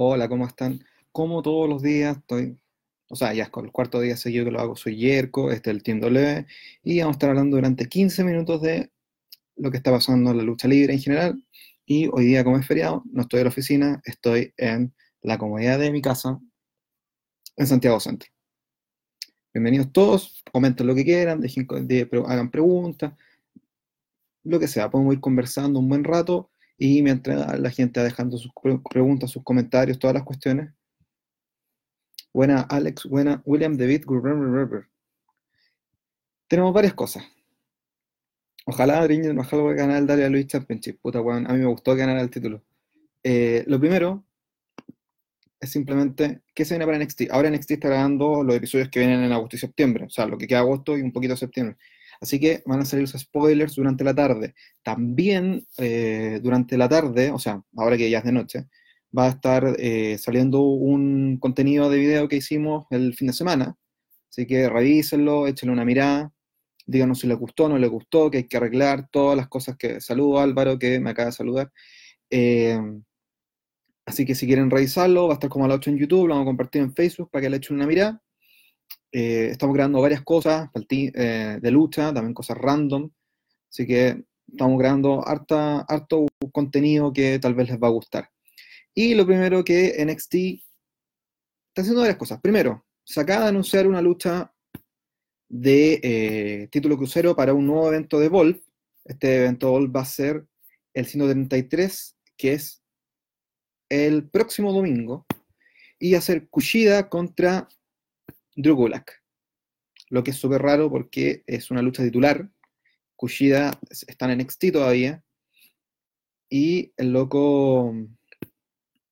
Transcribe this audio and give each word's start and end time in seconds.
Hola, 0.00 0.28
¿cómo 0.28 0.46
están? 0.46 0.84
Como 1.10 1.42
todos 1.42 1.68
los 1.68 1.82
días 1.82 2.18
estoy, 2.18 2.56
o 3.08 3.16
sea, 3.16 3.34
ya 3.34 3.42
es 3.42 3.50
con 3.50 3.64
el 3.64 3.72
cuarto 3.72 4.00
día 4.00 4.16
seguido 4.16 4.44
que 4.44 4.52
lo 4.52 4.60
hago, 4.60 4.76
soy 4.76 4.96
Yerko, 4.96 5.50
este 5.50 5.70
es 5.70 5.76
el 5.76 5.82
Team 5.82 5.98
W, 5.98 6.46
y 6.84 7.00
vamos 7.00 7.14
a 7.14 7.16
estar 7.16 7.30
hablando 7.30 7.56
durante 7.56 7.88
15 7.88 8.22
minutos 8.22 8.62
de 8.62 8.92
lo 9.56 9.72
que 9.72 9.76
está 9.78 9.90
pasando 9.90 10.30
en 10.30 10.36
la 10.36 10.44
lucha 10.44 10.68
libre 10.68 10.92
en 10.92 11.00
general. 11.00 11.44
Y 11.84 12.06
hoy 12.12 12.26
día, 12.26 12.44
como 12.44 12.58
es 12.58 12.64
feriado, 12.64 13.02
no 13.10 13.22
estoy 13.22 13.40
en 13.40 13.44
la 13.46 13.50
oficina, 13.50 14.00
estoy 14.04 14.54
en 14.56 14.94
la 15.20 15.36
comodidad 15.36 15.80
de 15.80 15.90
mi 15.90 16.00
casa, 16.00 16.38
en 17.56 17.66
Santiago 17.66 17.98
Centro. 17.98 18.30
Bienvenidos 19.52 19.90
todos, 19.90 20.44
comenten 20.52 20.86
lo 20.86 20.94
que 20.94 21.02
quieran, 21.02 21.40
dejen, 21.40 21.66
de- 21.88 22.08
hagan 22.24 22.52
preguntas, 22.52 23.14
lo 24.44 24.60
que 24.60 24.68
sea, 24.68 24.90
podemos 24.90 25.14
ir 25.14 25.20
conversando 25.20 25.80
un 25.80 25.88
buen 25.88 26.04
rato 26.04 26.52
y 26.78 27.02
mientras 27.02 27.58
la 27.58 27.70
gente 27.70 28.00
va 28.00 28.04
dejando 28.04 28.38
sus 28.38 28.52
pre- 28.62 28.80
preguntas, 28.88 29.30
sus 29.30 29.42
comentarios, 29.42 29.98
todas 29.98 30.14
las 30.14 30.22
cuestiones. 30.22 30.72
Buena, 32.32 32.60
Alex, 32.60 33.04
buena, 33.06 33.42
William 33.44 33.76
David. 33.76 34.04
Tenemos 36.46 36.72
varias 36.72 36.94
cosas. 36.94 37.24
Ojalá 38.64 39.04
Riño 39.06 39.32
ojalá 39.40 39.62
voy 39.62 39.72
a 39.72 39.76
ganar 39.76 40.20
el 40.20 40.32
Luis 40.32 40.46
Championship. 40.46 41.00
Puta, 41.00 41.20
weón, 41.20 41.50
a 41.50 41.54
mí 41.54 41.58
me 41.58 41.66
gustó 41.66 41.96
ganar 41.96 42.18
el 42.18 42.30
título. 42.30 42.62
Eh, 43.24 43.64
lo 43.66 43.80
primero 43.80 44.24
es 45.58 45.70
simplemente 45.70 46.42
qué 46.54 46.64
se 46.64 46.74
viene 46.74 46.86
para 46.86 46.98
NXT. 47.02 47.22
Ahora 47.30 47.50
NXT 47.50 47.72
está 47.72 47.88
grabando 47.88 48.44
los 48.44 48.54
episodios 48.54 48.88
que 48.88 49.00
vienen 49.00 49.24
en 49.24 49.32
agosto 49.32 49.56
y 49.56 49.58
septiembre, 49.58 50.04
o 50.04 50.10
sea, 50.10 50.26
lo 50.26 50.38
que 50.38 50.46
queda 50.46 50.60
agosto 50.60 50.96
y 50.96 51.02
un 51.02 51.12
poquito 51.12 51.32
de 51.34 51.38
septiembre. 51.38 51.76
Así 52.20 52.40
que 52.40 52.62
van 52.66 52.80
a 52.80 52.84
salir 52.84 53.02
los 53.02 53.20
spoilers 53.20 53.74
durante 53.76 54.04
la 54.04 54.14
tarde. 54.14 54.54
También 54.82 55.66
eh, 55.78 56.40
durante 56.42 56.76
la 56.76 56.88
tarde, 56.88 57.30
o 57.30 57.38
sea, 57.38 57.62
ahora 57.76 57.96
que 57.96 58.10
ya 58.10 58.18
es 58.18 58.24
de 58.24 58.32
noche, 58.32 58.66
va 59.16 59.26
a 59.26 59.30
estar 59.30 59.76
eh, 59.78 60.18
saliendo 60.18 60.60
un 60.62 61.38
contenido 61.38 61.88
de 61.90 61.98
video 61.98 62.28
que 62.28 62.36
hicimos 62.36 62.86
el 62.90 63.14
fin 63.14 63.28
de 63.28 63.32
semana. 63.32 63.76
Así 64.30 64.46
que 64.46 64.68
revísenlo, 64.68 65.46
échenle 65.46 65.72
una 65.72 65.84
mirada, 65.84 66.32
díganos 66.86 67.20
si 67.20 67.26
les 67.26 67.38
gustó, 67.38 67.68
no 67.68 67.78
les 67.78 67.90
gustó, 67.90 68.30
que 68.30 68.38
hay 68.38 68.44
que 68.48 68.56
arreglar, 68.56 69.08
todas 69.10 69.36
las 69.36 69.48
cosas 69.48 69.76
que... 69.76 70.00
Saludo 70.00 70.40
Álvaro, 70.40 70.78
que 70.78 71.00
me 71.00 71.10
acaba 71.10 71.26
de 71.26 71.32
saludar. 71.32 71.72
Eh, 72.30 72.78
así 74.06 74.24
que 74.26 74.34
si 74.34 74.46
quieren 74.46 74.70
revisarlo, 74.70 75.28
va 75.28 75.34
a 75.34 75.36
estar 75.36 75.50
como 75.50 75.64
a 75.66 75.68
las 75.68 75.78
8 75.78 75.90
en 75.90 75.98
YouTube, 75.98 76.28
lo 76.28 76.34
vamos 76.34 76.46
a 76.46 76.50
compartir 76.50 76.82
en 76.82 76.94
Facebook 76.94 77.30
para 77.30 77.42
que 77.42 77.50
le 77.50 77.58
echen 77.58 77.76
una 77.76 77.86
mirada. 77.86 78.22
Eh, 79.10 79.48
estamos 79.50 79.74
creando 79.74 80.00
varias 80.00 80.22
cosas 80.22 80.68
eh, 80.90 81.58
de 81.60 81.70
lucha, 81.70 82.12
también 82.12 82.34
cosas 82.34 82.58
random. 82.58 83.10
Así 83.70 83.86
que 83.86 84.24
estamos 84.46 84.78
creando 84.78 85.26
harto 85.26 86.26
contenido 86.52 87.12
que 87.12 87.38
tal 87.38 87.54
vez 87.54 87.68
les 87.70 87.80
va 87.80 87.88
a 87.88 87.92
gustar. 87.92 88.30
Y 88.94 89.14
lo 89.14 89.26
primero 89.26 89.64
que 89.64 90.04
NXT 90.04 90.34
está 91.68 91.82
haciendo 91.82 92.00
varias 92.00 92.16
cosas. 92.16 92.40
Primero, 92.40 92.86
se 93.04 93.20
acaba 93.20 93.44
de 93.44 93.48
anunciar 93.50 93.86
una 93.86 94.02
lucha 94.02 94.52
de 95.48 96.00
eh, 96.02 96.68
título 96.70 96.96
crucero 96.96 97.34
para 97.34 97.54
un 97.54 97.66
nuevo 97.66 97.88
evento 97.88 98.20
de 98.20 98.28
Volve. 98.28 98.62
Este 99.04 99.36
evento 99.38 99.90
va 99.90 100.02
a 100.02 100.04
ser 100.04 100.46
el 100.92 101.06
133, 101.06 102.16
que 102.36 102.52
es 102.52 102.82
el 103.88 104.28
próximo 104.28 104.72
domingo, 104.72 105.26
y 105.98 106.12
va 106.12 106.18
a 106.18 106.22
ser 106.22 106.48
Kushida 106.48 107.08
contra 107.08 107.68
Drew 108.58 108.74
Gulak. 108.74 109.22
Lo 110.10 110.24
que 110.24 110.32
es 110.32 110.36
súper 110.36 110.60
raro 110.60 110.90
porque 110.90 111.44
es 111.46 111.70
una 111.70 111.80
lucha 111.80 112.02
titular. 112.02 112.50
Kushida 113.14 113.78
está 113.90 114.30
en 114.30 114.38
NXT 114.38 114.72
todavía. 114.72 115.22
Y 116.50 116.92
el 116.96 117.12
loco. 117.12 117.94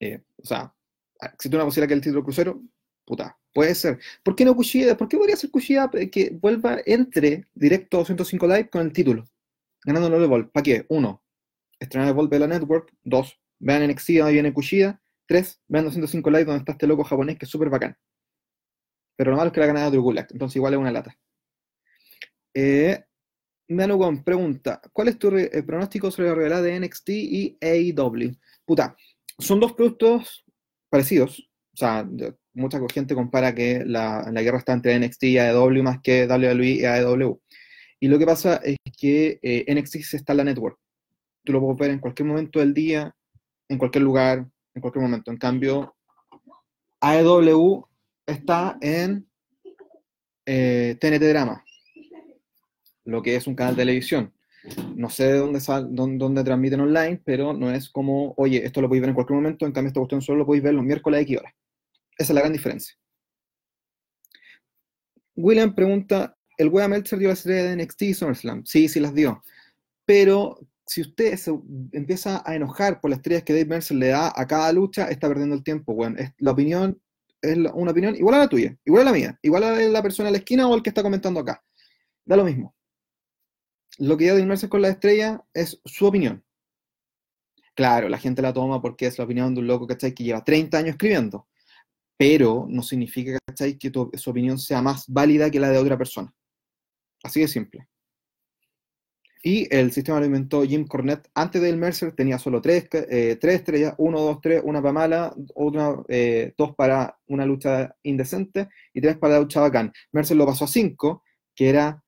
Eh, 0.01 0.21
o 0.37 0.45
sea, 0.45 0.75
existe 1.33 1.57
una 1.57 1.65
posibilidad 1.65 1.89
que 1.89 1.95
el 1.95 2.01
título 2.01 2.25
crucero. 2.25 2.61
Puta, 3.05 3.39
puede 3.53 3.75
ser. 3.77 4.01
¿Por 4.25 4.35
qué 4.35 4.45
no 4.45 4.57
Kushida? 4.57 4.97
¿Por 4.97 5.09
qué 5.09 5.17
podría 5.17 5.37
ser 5.37 5.51
Kushida 5.51 5.89
que 6.11 6.37
vuelva, 6.41 6.79
entre 6.85 7.47
directo 7.55 7.99
a 7.99 8.01
205 8.01 8.47
Live 8.49 8.71
con 8.71 8.83
el 8.83 8.93
título? 8.93 9.27
Ganándolo 9.85 10.19
de 10.19 10.27
Vol. 10.27 10.51
¿Para 10.51 10.65
qué? 10.65 10.87
Uno, 10.89 11.23
estrenar 11.79 12.13
Vol 12.15 12.29
de 12.29 12.41
la 12.41 12.49
Network. 12.49 12.93
Dos, 13.05 13.39
vean 13.61 13.89
NXT 13.89 14.11
donde 14.19 14.33
viene 14.33 14.53
Kushida. 14.53 15.01
Tres, 15.29 15.61
vean 15.69 15.85
205 15.85 16.31
Live 16.31 16.45
donde 16.47 16.59
está 16.59 16.73
este 16.73 16.89
loco 16.89 17.05
japonés 17.05 17.39
que 17.39 17.45
es 17.45 17.51
súper 17.51 17.71
bacán. 17.71 17.97
Pero 19.17 19.31
lo 19.31 19.37
malo 19.37 19.49
es 19.49 19.53
que 19.53 19.61
la 19.61 19.65
ha 19.65 19.69
ganado 19.69 19.91
Drew 19.91 20.03
Gulak, 20.03 20.31
entonces 20.31 20.57
igual 20.57 20.75
es 20.75 20.79
una 20.79 20.93
lata. 20.93 21.17
Eh, 22.55 23.05
Manugon 23.69 24.23
pregunta, 24.23 24.81
¿cuál 24.93 25.09
es 25.09 25.19
tu 25.19 25.33
pronóstico 25.67 26.11
sobre 26.11 26.29
la 26.29 26.35
realidad 26.35 26.63
de 26.63 26.81
NXT 26.81 27.09
y 27.11 27.59
AEW? 27.61 28.37
Puta, 28.65 28.97
son 29.39 29.61
dos 29.61 29.73
productos 29.73 30.45
parecidos. 30.89 31.49
O 31.75 31.77
sea, 31.77 32.09
mucha 32.55 32.81
gente 32.93 33.15
compara 33.15 33.55
que 33.55 33.85
la, 33.85 34.29
la, 34.33 34.43
guerra 34.43 34.59
está 34.59 34.73
entre 34.73 34.99
NXT 34.99 35.25
y 35.25 35.39
AEW 35.39 35.83
más 35.83 36.01
que 36.01 36.27
WWE 36.27 36.67
y 36.67 36.85
AEW. 36.85 37.41
Y 38.01 38.09
lo 38.09 38.19
que 38.19 38.27
pasa 38.27 38.57
es 38.57 38.77
que 38.97 39.39
eh, 39.43 39.75
NXT 39.75 40.15
está 40.15 40.33
en 40.33 40.39
la 40.39 40.45
network. 40.45 40.79
Tú 41.45 41.53
lo 41.53 41.61
puedes 41.61 41.79
ver 41.79 41.91
en 41.91 41.99
cualquier 41.99 42.27
momento 42.27 42.61
del 42.61 42.73
día, 42.73 43.15
en 43.69 43.79
cualquier 43.79 44.05
lugar, 44.05 44.47
en 44.75 44.81
cualquier 44.81 45.03
momento. 45.03 45.31
En 45.31 45.37
cambio, 45.39 45.95
AEW 47.01 47.87
está 48.27 48.77
en 48.81 49.27
eh, 50.45 50.97
TNT 51.01 51.23
Drama, 51.23 51.65
lo 53.05 53.23
que 53.23 53.37
es 53.37 53.47
un 53.47 53.55
canal 53.55 53.77
de 53.77 53.83
televisión. 53.83 54.33
No 54.97 55.09
sé 55.09 55.27
de 55.27 55.39
dónde, 55.39 55.61
sal, 55.61 55.89
dónde, 55.95 56.43
transmiten 56.43 56.81
online, 56.81 57.23
pero 57.25 57.53
no 57.53 57.71
es 57.73 57.89
como, 57.89 58.35
oye, 58.37 58.65
esto 58.65 58.81
lo 58.81 58.89
podéis 58.89 59.03
ver 59.03 59.11
en 59.11 59.15
cualquier 59.15 59.37
momento, 59.37 59.65
en 59.65 59.73
cambio 59.73 59.89
esta 59.89 60.01
cuestión 60.01 60.23
solo 60.23 60.39
lo 60.39 60.47
podéis 60.47 60.65
ver 60.65 60.75
los 60.75 60.85
miércoles 60.85 61.19
a 61.19 61.23
X 61.23 61.39
horas. 61.39 61.53
Esa 62.19 62.33
es 62.33 62.35
la 62.35 62.41
gran 62.41 62.53
diferencia. 62.53 62.97
William 65.37 65.75
pregunta, 65.75 66.37
¿el 66.59 66.69
Wea 66.69 66.89
Meltzer 66.89 67.19
dio 67.19 67.29
la 67.29 67.37
serie 67.37 67.63
de 67.63 67.77
NXT 67.77 68.03
y 68.03 68.15
SummerSlam? 68.15 68.65
Sí, 68.65 68.89
sí 68.89 68.99
las 68.99 69.15
dio. 69.15 69.43
Pero 70.05 70.59
si 70.87 71.03
usted 71.03 71.37
se 71.37 71.53
empieza 71.93 72.43
a 72.45 72.55
enojar 72.57 73.01
por 73.01 73.11
las 73.11 73.19
estrellas 73.19 73.45
que 73.45 73.53
Dave 73.53 73.67
Meltzer 73.67 73.97
le 73.97 74.09
da 74.09 74.33
a 74.35 74.47
cada 74.47 74.73
lucha, 74.73 75.09
está 75.09 75.29
perdiendo 75.29 75.55
el 75.55 75.63
tiempo, 75.63 75.95
bueno, 75.95 76.17
la 76.39 76.51
opinión 76.51 77.01
es 77.53 77.57
una 77.75 77.91
opinión 77.91 78.15
igual 78.17 78.35
a 78.37 78.39
la 78.39 78.49
tuya, 78.49 78.77
igual 78.85 79.03
a 79.03 79.05
la 79.07 79.13
mía, 79.13 79.39
igual 79.43 79.65
a 79.65 79.73
la 79.73 80.03
persona 80.03 80.29
a 80.29 80.33
la 80.33 80.39
esquina 80.39 80.69
o 80.69 80.75
el 80.75 80.83
que 80.83 80.91
está 80.91 81.03
comentando 81.03 81.41
acá. 81.41 81.63
Da 82.25 82.37
lo 82.37 82.45
mismo. 82.45 82.75
Lo 83.99 84.17
que 84.17 84.27
ya 84.27 84.35
de 84.35 84.69
con 84.69 84.83
la 84.83 84.89
estrella 84.89 85.45
es 85.55 85.81
su 85.85 86.07
opinión. 86.07 86.45
Claro, 87.75 88.09
la 88.09 88.19
gente 88.19 88.43
la 88.43 88.53
toma 88.53 88.81
porque 88.81 89.07
es 89.07 89.19
la 89.19 89.25
opinión 89.25 89.55
de 89.55 89.61
un 89.61 89.67
loco, 89.67 89.87
¿cachai? 89.87 90.15
Que 90.15 90.25
lleva 90.25 90.43
30 90.43 90.79
años 90.79 90.91
escribiendo. 90.91 91.47
Pero 92.17 92.67
no 92.69 92.83
significa, 92.83 93.39
¿cachai? 93.47 93.79
Que 93.79 93.93
su 94.15 94.31
opinión 94.31 94.59
sea 94.59 94.83
más 94.83 95.05
válida 95.09 95.51
que 95.51 95.61
la 95.61 95.69
de 95.71 95.79
otra 95.79 95.99
persona. 95.99 96.35
Así 97.23 97.41
de 97.41 97.49
simple. 97.49 97.89
Y 99.43 99.73
el 99.75 99.93
sistema 99.93 100.19
lo 100.19 100.27
inventó 100.27 100.65
Jim 100.65 100.87
Cornette. 100.87 101.29
Antes 101.35 101.63
del 101.63 101.77
Mercer 101.77 102.13
tenía 102.13 102.39
solo 102.39 102.61
tres, 102.61 102.89
eh, 102.93 103.37
tres 103.41 103.57
estrellas, 103.57 103.95
uno, 103.99 104.21
dos, 104.21 104.41
tres, 104.41 104.63
una 104.65 104.81
para 104.81 104.93
mala, 104.93 105.35
una, 105.55 106.03
eh, 106.09 106.55
dos 106.57 106.75
para 106.75 107.19
una 107.27 107.47
lucha 107.47 107.95
indecente 108.03 108.69
y 108.93 109.01
tres 109.01 109.17
para 109.19 109.35
la 109.35 109.41
lucha 109.41 109.61
bacán. 109.61 109.93
Mercer 110.13 110.37
lo 110.37 110.47
pasó 110.47 110.65
a 110.65 110.69
cinco, 110.69 111.23
que 111.55 111.69
era 111.69 112.03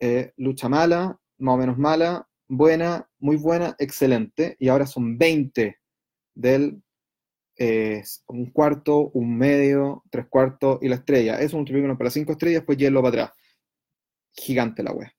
eh, 0.00 0.32
lucha 0.36 0.68
mala, 0.68 1.18
más 1.38 1.54
o 1.54 1.58
menos 1.58 1.78
mala, 1.78 2.28
buena, 2.48 3.08
muy 3.18 3.36
buena, 3.36 3.74
excelente. 3.78 4.56
Y 4.58 4.68
ahora 4.68 4.86
son 4.86 5.18
20 5.18 5.78
del 6.34 6.82
un 8.28 8.50
cuarto, 8.52 9.10
un 9.14 9.38
medio, 9.38 10.04
tres 10.10 10.26
cuartos 10.28 10.78
y 10.82 10.88
la 10.88 10.96
estrella. 10.96 11.40
Es 11.40 11.54
un 11.54 11.64
tribunal 11.64 11.96
para 11.96 12.10
cinco 12.10 12.32
estrellas, 12.32 12.62
pues 12.66 12.78
hielo 12.78 13.02
para 13.02 13.08
atrás. 13.24 13.38
Gigante 14.32 14.82
la 14.82 14.92
web. 14.92 15.15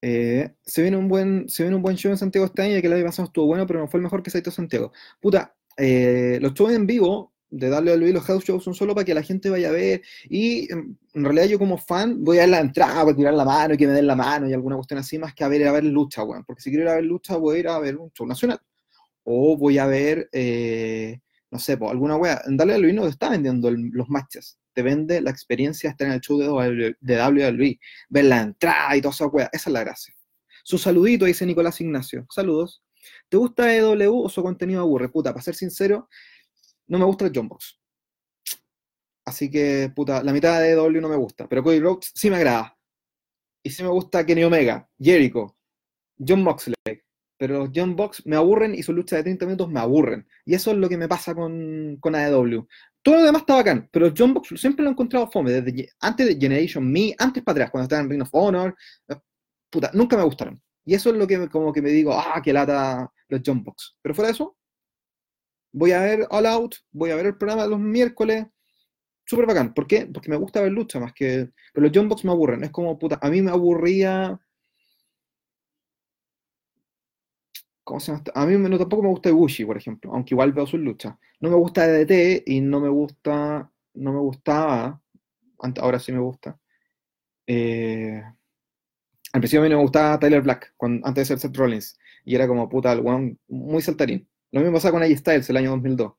Eh, 0.00 0.54
se, 0.64 0.82
viene 0.82 0.96
un 0.96 1.08
buen, 1.08 1.48
se 1.48 1.64
viene 1.64 1.76
un 1.76 1.82
buen 1.82 1.96
show 1.96 2.12
en 2.12 2.18
Santiago 2.18 2.46
este 2.46 2.62
año, 2.62 2.74
ya 2.74 2.80
que 2.80 2.86
el 2.86 2.92
año 2.92 3.04
pasado 3.04 3.26
estuvo 3.26 3.46
bueno, 3.46 3.66
pero 3.66 3.80
no 3.80 3.88
fue 3.88 3.98
el 3.98 4.04
mejor 4.04 4.22
que 4.22 4.30
Saito 4.30 4.50
Santiago. 4.50 4.92
Puta, 5.20 5.54
eh, 5.76 6.38
los 6.40 6.54
shows 6.54 6.72
en 6.72 6.86
vivo 6.86 7.32
de 7.50 7.68
darle 7.70 7.92
al 7.92 8.00
los 8.12 8.24
house 8.24 8.44
shows 8.44 8.62
son 8.62 8.74
solo 8.74 8.94
para 8.94 9.04
que 9.04 9.14
la 9.14 9.22
gente 9.22 9.48
vaya 9.48 9.70
a 9.70 9.72
ver 9.72 10.02
y 10.28 10.70
en, 10.70 10.98
realidad 11.14 11.46
yo 11.46 11.58
como 11.58 11.78
fan 11.78 12.22
voy 12.22 12.36
a 12.38 12.40
dar 12.40 12.50
la 12.50 12.60
entrada, 12.60 13.04
voy 13.04 13.14
a 13.14 13.16
tirar 13.16 13.34
la 13.34 13.44
mano 13.44 13.74
y 13.74 13.76
que 13.78 13.86
me 13.86 13.94
den 13.94 14.06
la 14.06 14.16
mano 14.16 14.48
y 14.48 14.52
alguna 14.52 14.76
cuestión 14.76 14.98
así 15.00 15.18
más 15.18 15.34
que 15.34 15.44
a 15.44 15.48
ver 15.48 15.66
a 15.66 15.72
ver 15.72 15.84
lucha, 15.84 16.22
weón. 16.22 16.44
Porque 16.44 16.62
si 16.62 16.70
quiero 16.70 16.84
ir 16.84 16.90
a 16.90 16.94
ver 16.96 17.04
lucha 17.04 17.36
voy 17.36 17.56
a 17.56 17.60
ir 17.60 17.68
a 17.68 17.78
ver 17.78 17.96
un 17.96 18.10
show 18.12 18.26
nacional. 18.26 18.60
O 19.24 19.56
voy 19.56 19.78
a 19.78 19.86
ver, 19.86 20.28
eh, 20.32 21.20
no 21.50 21.58
sé, 21.58 21.76
pues, 21.76 21.90
alguna 21.90 22.16
weá. 22.16 22.40
En 22.46 22.56
Dale 22.56 22.74
a 22.74 22.78
Luis 22.78 22.94
no 22.94 23.06
está 23.06 23.30
vendiendo 23.30 23.70
los 23.70 24.08
matches. 24.08 24.58
Te 24.78 24.82
vende 24.84 25.20
la 25.20 25.30
experiencia 25.30 25.90
estar 25.90 26.06
en 26.06 26.12
el 26.12 26.20
show 26.20 26.38
de, 26.38 26.48
WWE. 26.48 27.80
Ver 28.10 28.24
la 28.26 28.42
entrada 28.42 28.96
y 28.96 29.00
toda 29.00 29.10
esa 29.10 29.26
weá. 29.26 29.50
Esa 29.52 29.70
es 29.70 29.72
la 29.72 29.80
gracia. 29.80 30.14
Su 30.62 30.78
saludito, 30.78 31.24
dice 31.24 31.44
Nicolás 31.44 31.80
Ignacio. 31.80 32.24
Saludos. 32.30 32.80
¿Te 33.28 33.36
gusta 33.36 33.74
EW 33.74 34.22
o 34.22 34.28
su 34.28 34.40
contenido 34.40 34.82
aburre? 34.82 35.08
Puta, 35.08 35.32
para 35.32 35.42
ser 35.42 35.56
sincero, 35.56 36.08
no 36.86 36.96
me 36.96 37.06
gusta 37.06 37.24
el 37.24 37.32
John 37.34 37.48
Box. 37.48 37.76
Así 39.24 39.50
que, 39.50 39.90
puta, 39.96 40.22
la 40.22 40.32
mitad 40.32 40.60
de 40.60 40.70
EW 40.70 41.00
no 41.00 41.08
me 41.08 41.16
gusta. 41.16 41.48
Pero 41.48 41.64
Cody 41.64 41.80
Rhodes 41.80 42.12
sí 42.14 42.30
me 42.30 42.36
agrada. 42.36 42.78
Y 43.64 43.70
sí 43.70 43.82
me 43.82 43.88
gusta 43.88 44.24
Kenny 44.24 44.44
Omega, 44.44 44.88
Jericho, 44.96 45.56
John 46.24 46.44
Moxley. 46.44 46.76
pero 47.36 47.58
los 47.58 47.70
John 47.74 47.96
Box 47.96 48.24
me 48.26 48.36
aburren 48.36 48.76
y 48.76 48.84
su 48.84 48.92
lucha 48.92 49.16
de 49.16 49.24
30 49.24 49.44
minutos 49.44 49.70
me 49.70 49.80
aburren. 49.80 50.28
Y 50.44 50.54
eso 50.54 50.70
es 50.70 50.76
lo 50.76 50.88
que 50.88 50.96
me 50.96 51.08
pasa 51.08 51.34
con, 51.34 51.96
con 51.98 52.14
AEW. 52.14 52.68
Todo 53.02 53.16
lo 53.16 53.22
demás 53.22 53.42
está 53.42 53.54
bacán, 53.54 53.88
pero 53.92 54.12
John 54.16 54.34
Box 54.34 54.60
siempre 54.60 54.82
lo 54.82 54.90
he 54.90 54.92
encontrado 54.92 55.30
fome, 55.30 55.52
desde 55.52 55.88
antes 56.00 56.26
de 56.26 56.36
Generation 56.36 56.90
Me, 56.90 57.14
antes 57.18 57.42
para 57.42 57.54
atrás, 57.54 57.70
cuando 57.70 57.84
estaba 57.84 58.02
en 58.02 58.10
Ring 58.10 58.22
of 58.22 58.28
Honor, 58.32 58.76
eh, 59.08 59.16
puta, 59.70 59.90
nunca 59.94 60.16
me 60.16 60.24
gustaron. 60.24 60.60
Y 60.84 60.94
eso 60.94 61.10
es 61.10 61.16
lo 61.16 61.26
que 61.26 61.48
como 61.48 61.72
que 61.72 61.82
me 61.82 61.90
digo, 61.90 62.12
ah, 62.12 62.40
qué 62.42 62.52
lata 62.52 63.10
los 63.28 63.40
John. 63.44 63.64
Pero 64.02 64.14
fuera 64.14 64.28
de 64.28 64.32
eso, 64.32 64.56
voy 65.72 65.92
a 65.92 66.00
ver 66.00 66.26
All 66.30 66.46
Out, 66.46 66.76
voy 66.90 67.10
a 67.10 67.16
ver 67.16 67.26
el 67.26 67.36
programa 67.36 67.64
de 67.64 67.70
los 67.70 67.80
miércoles, 67.80 68.46
súper 69.24 69.46
bacán. 69.46 69.74
¿Por 69.74 69.86
qué? 69.86 70.06
Porque 70.06 70.30
me 70.30 70.36
gusta 70.36 70.60
ver 70.60 70.72
lucha 70.72 70.98
más 70.98 71.12
que... 71.12 71.50
Pero 71.72 71.86
los 71.86 71.92
John 71.94 72.08
me 72.24 72.30
aburren, 72.30 72.64
es 72.64 72.70
como, 72.70 72.98
puta, 72.98 73.18
a 73.20 73.30
mí 73.30 73.42
me 73.42 73.50
aburría 73.50 74.38
A 78.34 78.46
mí 78.46 78.56
no, 78.56 78.78
tampoco 78.78 79.02
me 79.02 79.08
gusta 79.08 79.28
Ibushi, 79.30 79.64
por 79.64 79.76
ejemplo, 79.76 80.12
aunque 80.12 80.34
igual 80.34 80.52
veo 80.52 80.66
sus 80.66 80.80
luchas. 80.80 81.14
No 81.40 81.50
me 81.50 81.56
gusta 81.56 81.86
DDT 81.86 82.42
y 82.46 82.60
no 82.60 82.80
me 82.80 82.88
gusta, 82.88 83.70
no 83.94 84.12
me 84.12 84.18
gustaba, 84.20 85.00
ahora 85.80 85.98
sí 85.98 86.12
me 86.12 86.18
gusta. 86.20 86.58
Eh, 87.46 88.22
al 89.32 89.40
principio 89.40 89.60
a 89.60 89.64
mí 89.64 89.70
no 89.70 89.76
me 89.76 89.82
gustaba 89.82 90.18
Tyler 90.18 90.42
Black, 90.42 90.74
antes 90.80 91.14
de 91.14 91.24
ser 91.24 91.38
Seth 91.38 91.56
Rollins, 91.56 91.98
y 92.24 92.34
era 92.34 92.46
como 92.46 92.68
puta, 92.68 92.92
el 92.92 93.02
muy 93.48 93.82
saltarín. 93.82 94.28
Lo 94.52 94.60
mismo 94.60 94.74
pasaba 94.74 94.92
con 94.92 95.02
AJ 95.02 95.18
Styles 95.18 95.50
el 95.50 95.56
año 95.56 95.70
2002. 95.70 96.12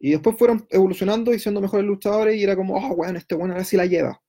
Y 0.00 0.12
después 0.12 0.36
fueron 0.38 0.66
evolucionando 0.70 1.32
y 1.34 1.38
siendo 1.38 1.60
mejores 1.60 1.86
luchadores 1.86 2.36
y 2.36 2.44
era 2.44 2.56
como, 2.56 2.76
oh, 2.76 2.94
weón, 2.94 3.16
este 3.16 3.34
bueno 3.34 3.54
ahora 3.54 3.64
sí 3.64 3.76
la 3.76 3.86
lleva. 3.86 4.22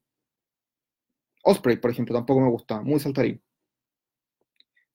Osprey, 1.43 1.77
por 1.77 1.91
ejemplo, 1.91 2.15
tampoco 2.15 2.41
me 2.41 2.49
gustaba, 2.49 2.81
muy 2.81 2.99
saltarín. 2.99 3.41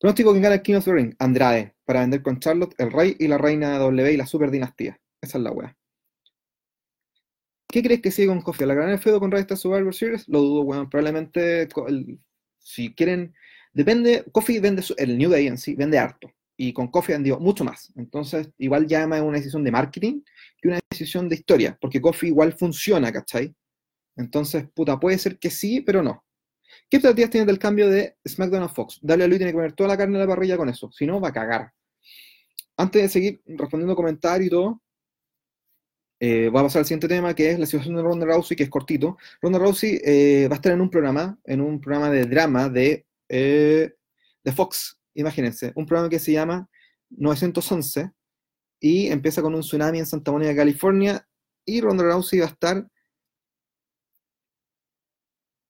Pronóstico 0.04 0.34
que 0.34 0.40
gana 0.40 0.56
el 0.56 0.60
King 0.60 0.74
of 0.74 0.84
the 0.84 0.92
Ring, 0.92 1.14
Andrade, 1.18 1.74
para 1.86 2.00
vender 2.00 2.20
con 2.20 2.38
Charlotte, 2.38 2.74
el 2.76 2.92
rey 2.92 3.16
y 3.18 3.26
la 3.26 3.38
reina 3.38 3.78
W 3.78 4.12
y 4.12 4.18
la 4.18 4.26
super 4.26 4.50
dinastía. 4.50 5.00
Esa 5.22 5.38
es 5.38 5.44
la 5.44 5.50
wea. 5.50 5.74
¿Qué 7.66 7.82
crees 7.82 8.02
que 8.02 8.10
sigue 8.10 8.28
con 8.28 8.42
Kofi? 8.42 8.66
¿La 8.66 8.74
gran 8.74 8.98
feudo 8.98 9.18
con 9.18 9.30
Ray 9.30 9.46
Survivor 9.48 9.94
Series? 9.94 10.28
Lo 10.28 10.42
dudo, 10.42 10.60
weón. 10.60 10.90
Probablemente, 10.90 11.66
si 12.58 12.94
quieren, 12.94 13.32
depende, 13.72 14.26
Kofi 14.30 14.58
vende, 14.58 14.84
el 14.98 15.16
New 15.16 15.30
Day 15.30 15.46
en 15.46 15.56
sí, 15.56 15.74
vende 15.74 15.98
harto. 15.98 16.30
Y 16.54 16.74
con 16.74 16.88
Kofi 16.88 17.14
vendido 17.14 17.40
mucho 17.40 17.64
más. 17.64 17.90
Entonces, 17.96 18.50
igual 18.58 18.86
llama 18.86 19.22
una 19.22 19.38
decisión 19.38 19.64
de 19.64 19.70
marketing 19.70 20.20
que 20.60 20.68
una 20.68 20.80
decisión 20.90 21.30
de 21.30 21.36
historia, 21.36 21.78
porque 21.80 22.02
Kofi 22.02 22.26
igual 22.26 22.52
funciona, 22.52 23.10
¿cachai? 23.10 23.54
Entonces, 24.16 24.68
puta, 24.74 25.00
puede 25.00 25.16
ser 25.16 25.38
que 25.38 25.48
sí, 25.48 25.80
pero 25.80 26.02
no. 26.02 26.23
¿Qué 26.88 26.98
expectativas 26.98 27.30
tienes 27.30 27.46
del 27.46 27.58
cambio 27.58 27.88
de 27.88 28.16
SmackDown 28.26 28.64
a 28.64 28.68
Fox? 28.68 28.98
Dale 29.02 29.24
a 29.24 29.26
Luis 29.26 29.38
tiene 29.38 29.52
que 29.52 29.56
poner 29.56 29.72
toda 29.72 29.88
la 29.88 29.96
carne 29.96 30.14
en 30.14 30.20
la 30.20 30.28
parrilla 30.28 30.56
con 30.56 30.68
eso, 30.68 30.90
si 30.92 31.06
no, 31.06 31.20
va 31.20 31.28
a 31.28 31.32
cagar. 31.32 31.72
Antes 32.76 33.02
de 33.02 33.08
seguir 33.08 33.42
respondiendo 33.46 33.96
comentarios 33.96 34.46
y 34.46 34.50
todo, 34.50 34.82
eh, 36.20 36.48
va 36.48 36.60
a 36.60 36.62
pasar 36.64 36.80
al 36.80 36.86
siguiente 36.86 37.08
tema, 37.08 37.34
que 37.34 37.50
es 37.50 37.58
la 37.58 37.66
situación 37.66 37.96
de 37.96 38.02
Ronda 38.02 38.26
Rousey, 38.26 38.56
que 38.56 38.62
es 38.62 38.70
cortito. 38.70 39.18
Ronda 39.42 39.58
Rousey 39.58 40.00
eh, 40.04 40.46
va 40.48 40.54
a 40.54 40.56
estar 40.56 40.72
en 40.72 40.80
un 40.80 40.90
programa, 40.90 41.38
en 41.44 41.60
un 41.60 41.80
programa 41.80 42.10
de 42.10 42.24
drama 42.26 42.68
de, 42.68 43.06
eh, 43.28 43.92
de 44.42 44.52
Fox, 44.52 44.98
imagínense, 45.14 45.72
un 45.74 45.86
programa 45.86 46.08
que 46.08 46.18
se 46.18 46.32
llama 46.32 46.68
911 47.10 48.10
y 48.80 49.08
empieza 49.08 49.42
con 49.42 49.54
un 49.54 49.60
tsunami 49.60 49.98
en 49.98 50.06
Santa 50.06 50.32
Mónica, 50.32 50.54
California, 50.54 51.26
y 51.64 51.80
Ronda 51.80 52.04
Rousey 52.04 52.40
va 52.40 52.46
a 52.46 52.48
estar 52.48 52.86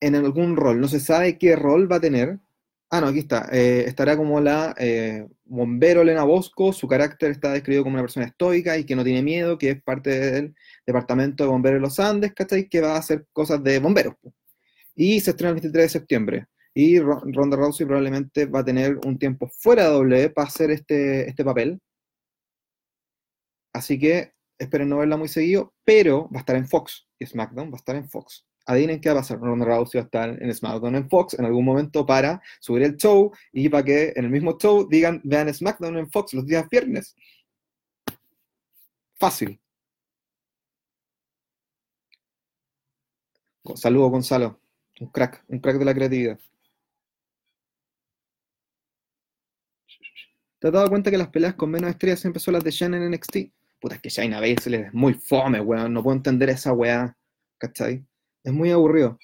en 0.00 0.14
algún 0.14 0.56
rol. 0.56 0.80
No 0.80 0.88
se 0.88 1.00
sabe 1.00 1.38
qué 1.38 1.56
rol 1.56 1.90
va 1.90 1.96
a 1.96 2.00
tener. 2.00 2.38
Ah, 2.90 3.00
no, 3.00 3.08
aquí 3.08 3.20
está. 3.20 3.48
Eh, 3.52 3.84
estará 3.86 4.16
como 4.16 4.40
la 4.40 4.74
eh, 4.78 5.26
bombero 5.44 6.04
Lena 6.04 6.24
Bosco. 6.24 6.72
Su 6.72 6.86
carácter 6.88 7.30
está 7.32 7.52
descrito 7.52 7.82
como 7.82 7.94
una 7.94 8.02
persona 8.02 8.26
estoica 8.26 8.78
y 8.78 8.84
que 8.84 8.96
no 8.96 9.04
tiene 9.04 9.22
miedo, 9.22 9.58
que 9.58 9.70
es 9.70 9.82
parte 9.82 10.10
del 10.10 10.54
departamento 10.86 11.44
de 11.44 11.50
bomberos 11.50 11.78
de 11.78 11.80
los 11.80 11.98
Andes, 12.00 12.32
¿cachai? 12.34 12.68
Que 12.68 12.80
va 12.80 12.94
a 12.94 12.98
hacer 12.98 13.26
cosas 13.32 13.62
de 13.64 13.78
bomberos. 13.80 14.14
Y 14.94 15.20
se 15.20 15.30
estrena 15.30 15.50
el 15.50 15.54
23 15.56 15.84
de 15.84 15.88
septiembre. 15.88 16.46
Y 16.74 16.98
Ronda 17.00 17.56
Rousey 17.56 17.86
probablemente 17.86 18.46
va 18.46 18.60
a 18.60 18.64
tener 18.64 18.98
un 19.04 19.18
tiempo 19.18 19.48
fuera 19.48 19.84
de 19.84 19.90
W 19.90 20.30
para 20.30 20.48
hacer 20.48 20.70
este, 20.70 21.28
este 21.28 21.44
papel. 21.44 21.80
Así 23.72 23.98
que 23.98 24.32
esperen 24.58 24.88
no 24.88 24.98
verla 24.98 25.16
muy 25.16 25.28
seguido, 25.28 25.74
pero 25.84 26.28
va 26.30 26.38
a 26.38 26.40
estar 26.40 26.56
en 26.56 26.68
Fox. 26.68 27.08
Y 27.18 27.26
SmackDown 27.26 27.70
va 27.70 27.74
a 27.74 27.78
estar 27.78 27.96
en 27.96 28.08
Fox 28.08 28.44
adivinen 28.66 29.00
qué 29.00 29.08
va 29.10 29.16
a 29.16 29.18
pasar. 29.18 29.38
Ronda 29.40 29.64
Rousey 29.66 30.00
va 30.00 30.02
a 30.02 30.06
estar 30.06 30.42
en 30.42 30.54
SmackDown 30.54 30.96
en 30.96 31.08
Fox 31.08 31.34
en 31.38 31.44
algún 31.44 31.64
momento 31.64 32.04
para 32.06 32.40
subir 32.60 32.82
el 32.82 32.96
show 32.96 33.32
y 33.52 33.68
para 33.68 33.84
que 33.84 34.12
en 34.16 34.24
el 34.24 34.30
mismo 34.30 34.56
show 34.58 34.88
digan, 34.88 35.20
vean 35.24 35.52
SmackDown 35.52 35.98
en 35.98 36.10
Fox 36.10 36.34
los 36.34 36.46
días 36.46 36.68
viernes. 36.70 37.14
Fácil. 39.18 39.60
Saludos, 43.74 44.10
Gonzalo. 44.10 44.60
Un 45.00 45.08
crack, 45.08 45.44
un 45.48 45.58
crack 45.58 45.78
de 45.78 45.84
la 45.84 45.94
creatividad. 45.94 46.38
¿Te 50.58 50.68
has 50.68 50.72
dado 50.72 50.88
cuenta 50.88 51.10
que 51.10 51.18
las 51.18 51.28
peleas 51.28 51.54
con 51.54 51.70
menos 51.70 51.90
estrellas 51.90 52.20
siempre 52.20 52.40
son 52.40 52.54
las 52.54 52.64
de 52.64 52.70
Shane 52.70 52.96
en 52.96 53.10
NXT? 53.10 53.36
Puta, 53.80 53.96
es 53.96 54.00
que 54.00 54.08
Shane 54.08 54.34
a 54.34 54.40
veces 54.40 54.66
es 54.72 54.94
muy 54.94 55.14
fome, 55.14 55.60
weón. 55.60 55.92
No 55.92 56.02
puedo 56.02 56.16
entender 56.16 56.48
esa 56.50 56.72
weá. 56.72 57.16
¿Cachai? 57.58 58.04
Es 58.44 58.52
muy 58.52 58.70
aburrido. 58.70 59.18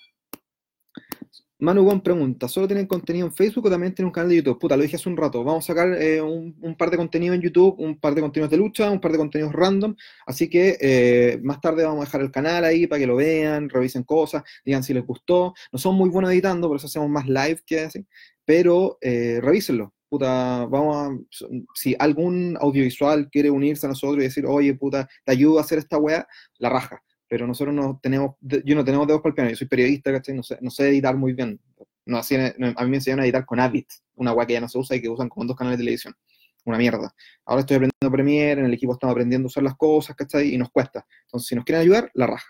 Manu 1.59 1.85
Gon 1.85 2.01
pregunta, 2.01 2.49
¿solo 2.49 2.67
tienen 2.67 2.87
contenido 2.87 3.27
en 3.27 3.35
Facebook 3.35 3.67
o 3.67 3.71
también 3.71 3.95
tienen 3.95 4.07
un 4.07 4.13
canal 4.13 4.31
de 4.31 4.37
YouTube? 4.37 4.59
Puta, 4.59 4.79
lo 4.79 4.83
dije 4.83 4.97
hace 4.97 5.11
un 5.11 5.17
rato. 5.19 5.45
Vamos 5.45 5.65
a 5.65 5.67
sacar 5.67 5.93
eh, 6.01 6.23
un, 6.23 6.75
par 6.79 6.91
de 6.91 6.97
contenidos 6.97 7.37
en 7.37 7.43
YouTube, 7.43 7.75
un 7.79 8.01
par 8.01 8.15
de 8.15 8.23
contenidos 8.23 8.51
de 8.51 8.57
lucha, 8.57 8.91
un 8.91 8.99
par 8.99 9.13
de 9.13 9.19
contenidos 9.19 9.53
random. 9.53 9.95
Así 10.27 10.49
que 10.49 10.79
eh, 10.81 11.39
más 11.43 11.61
tarde 11.61 11.85
vamos 11.85 12.01
a 12.01 12.07
dejar 12.07 12.23
el 12.23 12.31
canal 12.31 12.65
ahí 12.65 12.87
para 12.87 12.99
que 12.99 13.07
lo 13.07 13.17
vean, 13.17 13.69
revisen 13.69 14.05
cosas, 14.05 14.43
digan 14.65 14.83
si 14.83 14.95
les 14.95 15.05
gustó. 15.05 15.53
No 15.71 15.79
somos 15.79 15.99
muy 15.99 16.09
buenos 16.09 16.33
editando, 16.33 16.67
por 16.67 16.79
eso 16.79 16.87
hacemos 16.87 17.11
más 17.11 17.27
live 17.29 17.61
que 17.67 17.81
así. 17.81 18.07
Pero 18.47 18.97
eh, 19.03 19.39
revísenlo. 19.43 19.93
Puta, 20.09 20.65
vamos 20.65 20.97
a, 20.97 21.47
si 21.75 21.95
algún 21.99 22.57
audiovisual 22.59 23.29
quiere 23.31 23.51
unirse 23.51 23.85
a 23.87 23.91
nosotros 23.91 24.19
y 24.21 24.29
decir, 24.29 24.47
oye, 24.47 24.75
puta, 24.75 25.07
te 25.25 25.33
ayudo 25.33 25.59
a 25.59 25.63
hacer 25.63 25.79
esta 25.79 25.99
weá, 25.99 26.27
la 26.59 26.71
raja 26.71 27.03
pero 27.31 27.47
nosotros 27.47 27.73
no 27.73 28.01
tenemos, 28.03 28.35
yo 28.41 28.75
no 28.75 28.85
tenemos 28.85 29.07
dedos 29.07 29.23
para 29.23 29.31
el 29.31 29.35
piano, 29.37 29.51
yo 29.51 29.57
soy 29.57 29.69
periodista, 29.69 30.11
¿cachai? 30.11 30.35
No 30.35 30.43
sé, 30.43 30.59
no 30.61 30.69
sé 30.69 30.89
editar 30.89 31.17
muy 31.17 31.33
bien. 31.33 31.61
No, 32.05 32.19
a 32.19 32.85
mí 32.85 32.91
me 32.91 32.97
enseñaron 32.97 33.23
a 33.23 33.25
editar 33.25 33.47
con 33.47 33.61
Avid, 33.61 33.85
una 34.17 34.33
guay 34.33 34.49
que 34.49 34.55
ya 34.55 34.61
no 34.61 34.69
se 34.69 34.77
usa 34.77 34.97
y 34.97 35.01
que 35.01 35.09
usan 35.09 35.29
como 35.29 35.47
dos 35.47 35.57
canales 35.57 35.79
de 35.79 35.85
televisión. 35.85 36.17
Una 36.65 36.77
mierda. 36.77 37.15
Ahora 37.45 37.61
estoy 37.61 37.77
aprendiendo 37.77 38.11
Premiere, 38.11 38.61
en 38.61 38.67
el 38.67 38.75
equipo 38.75 38.95
estamos 38.95 39.13
aprendiendo 39.13 39.47
a 39.47 39.49
usar 39.49 39.63
las 39.63 39.77
cosas, 39.77 40.17
¿cachai? 40.17 40.53
Y 40.53 40.59
nos 40.59 40.71
cuesta. 40.71 41.07
Entonces, 41.27 41.47
si 41.47 41.55
nos 41.55 41.65
quieren 41.65 41.83
ayudar, 41.83 42.11
la 42.15 42.27
raja. 42.27 42.49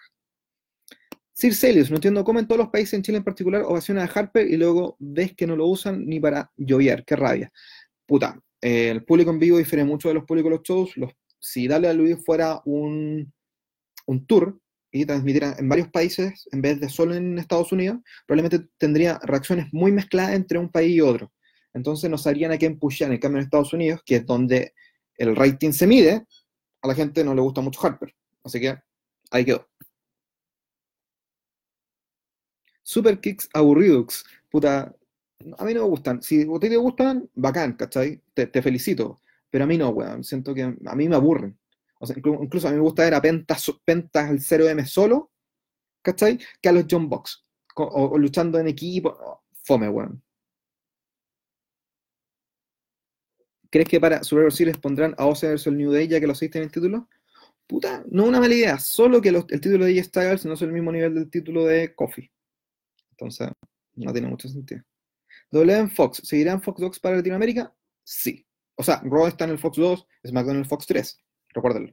Sir 1.35 1.55
Celius, 1.55 1.91
no 1.91 1.97
entiendo 1.97 2.25
cómo 2.25 2.39
en 2.39 2.47
todos 2.47 2.61
los 2.61 2.69
países, 2.71 2.95
en 2.95 3.03
Chile 3.03 3.19
en 3.19 3.25
particular, 3.25 3.61
ovaciones 3.63 4.09
a 4.09 4.19
Harper 4.19 4.51
y 4.51 4.57
luego 4.57 4.97
ves 4.99 5.35
que 5.37 5.47
no 5.47 5.57
lo 5.57 5.67
usan 5.67 6.07
ni 6.07 6.21
para 6.21 6.51
llover. 6.57 7.05
Qué 7.05 7.17
rabia. 7.17 7.53
Puta, 8.07 8.41
eh, 8.63 8.89
el 8.89 9.05
público 9.05 9.31
en 9.31 9.39
vivo 9.39 9.59
difiere 9.59 9.85
mucho 9.85 10.09
de 10.09 10.15
los 10.15 10.25
públicos 10.25 10.51
de 10.51 10.57
los 10.57 10.67
shows. 10.67 10.95
Si 11.39 11.69
Dale 11.69 11.89
a 11.89 11.93
Luis 11.93 12.17
fuera 12.25 12.63
un, 12.65 13.31
un 14.07 14.27
tour, 14.27 14.59
y 14.93 15.05
transmitiera 15.05 15.55
en 15.59 15.69
varios 15.69 15.89
países 15.89 16.49
en 16.53 16.63
vez 16.63 16.81
de 16.81 16.89
solo 16.89 17.15
en 17.15 17.39
Estados 17.39 17.73
Unidos, 17.73 17.99
probablemente 18.27 18.69
tendría 18.79 19.21
reacciones 19.23 19.67
muy 19.73 19.93
mezcladas 19.93 20.35
entre 20.35 20.59
un 20.59 20.69
país 20.69 20.97
y 20.97 21.01
otro. 21.01 21.33
Entonces 21.73 22.11
no 22.11 22.19
sabrían 22.19 22.53
a 22.53 22.59
quién 22.59 22.79
pushar. 22.79 23.13
En 23.13 23.19
cambio, 23.19 23.39
en 23.39 23.45
Estados 23.45 23.73
Unidos, 23.73 24.03
que 24.05 24.17
es 24.17 24.27
donde 24.27 24.75
el 25.17 25.37
rating 25.37 25.73
se 25.73 25.87
mide, 25.87 26.27
a 26.83 26.89
la 26.89 26.95
gente 26.95 27.23
no 27.23 27.35
le 27.35 27.41
gusta 27.41 27.61
mucho 27.61 27.81
Harper. 27.87 28.15
Así 28.43 28.61
que 28.61 28.77
ahí 29.31 29.45
quedó. 29.45 29.69
Super 32.83 33.21
Kicks 33.21 33.49
aburridos. 33.53 34.25
Puta, 34.51 34.93
a 35.59 35.65
mí 35.65 35.75
no 35.75 35.83
me 35.83 35.89
gustan. 35.89 36.23
Si 36.23 36.43
a 36.43 36.59
ti 36.59 36.69
te 36.69 36.77
gustan, 36.77 37.31
bacán, 37.35 37.75
¿cachai? 37.75 38.21
Te, 38.35 38.47
te 38.49 38.63
felicito. 38.63 39.21
Pero 39.51 39.65
a 39.65 39.67
mí 39.67 39.79
no, 39.79 39.91
weón. 39.91 40.25
Siento 40.25 40.55
que 40.55 40.63
a 40.63 40.97
mí 40.97 41.09
me 41.09 41.15
aburren. 41.15 41.60
Incluso 42.01 42.69
a 42.69 42.71
mí 42.71 42.77
me 42.77 42.83
gusta 42.83 43.05
ver 43.05 43.15
a 43.15 43.21
Pentas, 43.21 43.73
Pentas 43.85 44.31
al 44.31 44.39
0M 44.39 44.87
solo, 44.87 45.31
¿cachai? 46.03 46.39
Que 46.61 46.69
a 46.69 46.73
los 46.73 46.87
John 46.91 47.09
Box. 47.09 47.45
O, 47.77 48.17
luchando 48.19 48.59
en 48.59 48.69
equipo. 48.69 49.43
fome, 49.65 49.89
weón. 49.89 50.23
¿Crees 53.71 53.89
que 53.89 54.01
para 54.01 54.25
Survivor 54.25 54.53
Series 54.53 54.79
pondrán 54.79 55.15
a 55.17 55.27
Ose 55.27 55.49
versus 55.49 55.69
el 55.69 55.79
New 55.79 55.93
Day 55.93 56.09
ya 56.09 56.19
que 56.19 56.27
lo 56.27 56.33
hiciste 56.33 56.59
en 56.59 56.65
el 56.65 56.73
título? 56.73 57.09
Puta, 57.67 58.03
no 58.11 58.25
una 58.25 58.41
mala 58.41 58.55
idea. 58.55 58.81
Solo 58.81 59.21
que 59.21 59.29
el 59.29 59.61
título 59.61 59.85
de 59.85 60.03
Styles 60.03 60.45
no 60.45 60.55
es 60.55 60.63
el 60.63 60.73
mismo 60.73 60.91
nivel 60.91 61.15
del 61.15 61.31
título 61.31 61.65
de 61.67 61.95
Coffee. 61.95 62.33
Entonces, 63.13 63.49
no 63.95 64.13
tiene 64.13 64.27
mucho 64.27 64.49
sentido. 64.49 64.83
W 65.53 65.79
en 65.79 65.91
Fox. 65.91 66.21
¿Seguirán 66.25 66.63
Fox 66.63 66.81
2 66.81 66.99
para 66.99 67.17
Latinoamérica? 67.17 67.73
Sí. 68.03 68.45
O 68.75 68.83
sea, 68.83 69.01
Raw 69.05 69.27
está 69.27 69.45
en 69.45 69.51
el 69.51 69.59
Fox 69.59 69.77
2, 69.77 70.07
SmackDown 70.27 70.57
en 70.57 70.63
el 70.63 70.69
Fox 70.69 70.87
3. 70.87 71.19
Recuérdalo. 71.53 71.93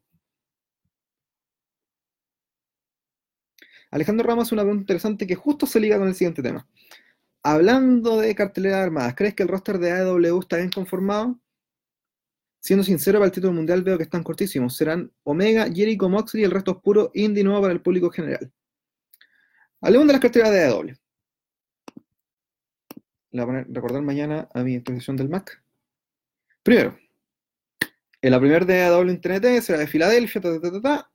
Alejandro 3.92 4.28
Ramos, 4.28 4.52
una 4.52 4.64
pregunta 4.64 4.82
interesante 4.82 5.26
que 5.26 5.36
justo 5.36 5.66
se 5.66 5.80
liga 5.80 5.98
con 5.98 6.08
el 6.08 6.16
siguiente 6.16 6.44
tema. 6.44 6.68
Hablando 7.44 8.20
de 8.20 8.36
cartelera 8.36 8.84
armadas, 8.84 9.16
¿crees 9.16 9.34
que 9.34 9.44
el 9.44 9.50
roster 9.50 9.80
de 9.80 9.92
AEW 9.92 10.40
está 10.40 10.58
bien 10.58 10.70
conformado? 10.70 11.40
Siendo 12.60 12.84
sincero, 12.84 13.20
para 13.20 13.28
el 13.28 13.32
título 13.32 13.54
mundial 13.54 13.84
veo 13.84 13.98
que 13.98 14.04
están 14.04 14.24
cortísimos. 14.24 14.76
Serán 14.76 15.12
Omega, 15.24 15.72
Jericho, 15.74 16.10
Moxley 16.10 16.44
y 16.44 16.46
el 16.46 16.52
resto 16.52 16.72
es 16.72 16.78
puro 16.84 17.12
indie 17.14 17.44
nuevo 17.44 17.62
para 17.62 17.74
el 17.74 17.82
público 17.82 18.10
general. 18.10 18.52
Hablemos 19.80 20.08
de 20.08 20.14
las 20.14 20.22
carteras 20.22 20.52
de 20.52 20.64
AEW. 20.66 20.98
La 23.32 23.46
voy 23.46 23.56
a 23.58 23.66
recordar 23.70 24.02
mañana 24.02 24.50
a 24.54 24.64
mi 24.64 24.76
actualización 24.76 25.16
del 25.16 25.30
Mac. 25.30 25.64
Primero, 26.64 26.98
en 28.22 28.32
la 28.32 28.40
primera 28.40 28.66
de 28.66 29.12
Internet 29.12 29.62
será 29.62 29.80
de 29.80 29.88
Filadelfia, 29.88 30.42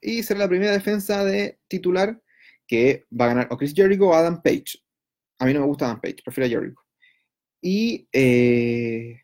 y 0.00 0.22
será 0.22 0.40
la 0.40 0.48
primera 0.48 0.72
defensa 0.72 1.24
de 1.24 1.58
titular 1.68 2.20
que 2.66 3.06
va 3.18 3.26
a 3.26 3.28
ganar 3.28 3.48
o 3.50 3.56
Chris 3.56 3.74
Jericho 3.74 4.08
o 4.08 4.14
Adam 4.14 4.40
Page. 4.42 4.78
A 5.38 5.46
mí 5.46 5.52
no 5.52 5.60
me 5.60 5.66
gusta 5.66 5.86
Adam 5.86 6.00
Page, 6.00 6.16
prefiero 6.24 6.46
a 6.46 6.60
Jericho. 6.60 6.80
Y 7.60 8.08
eh, 8.12 9.22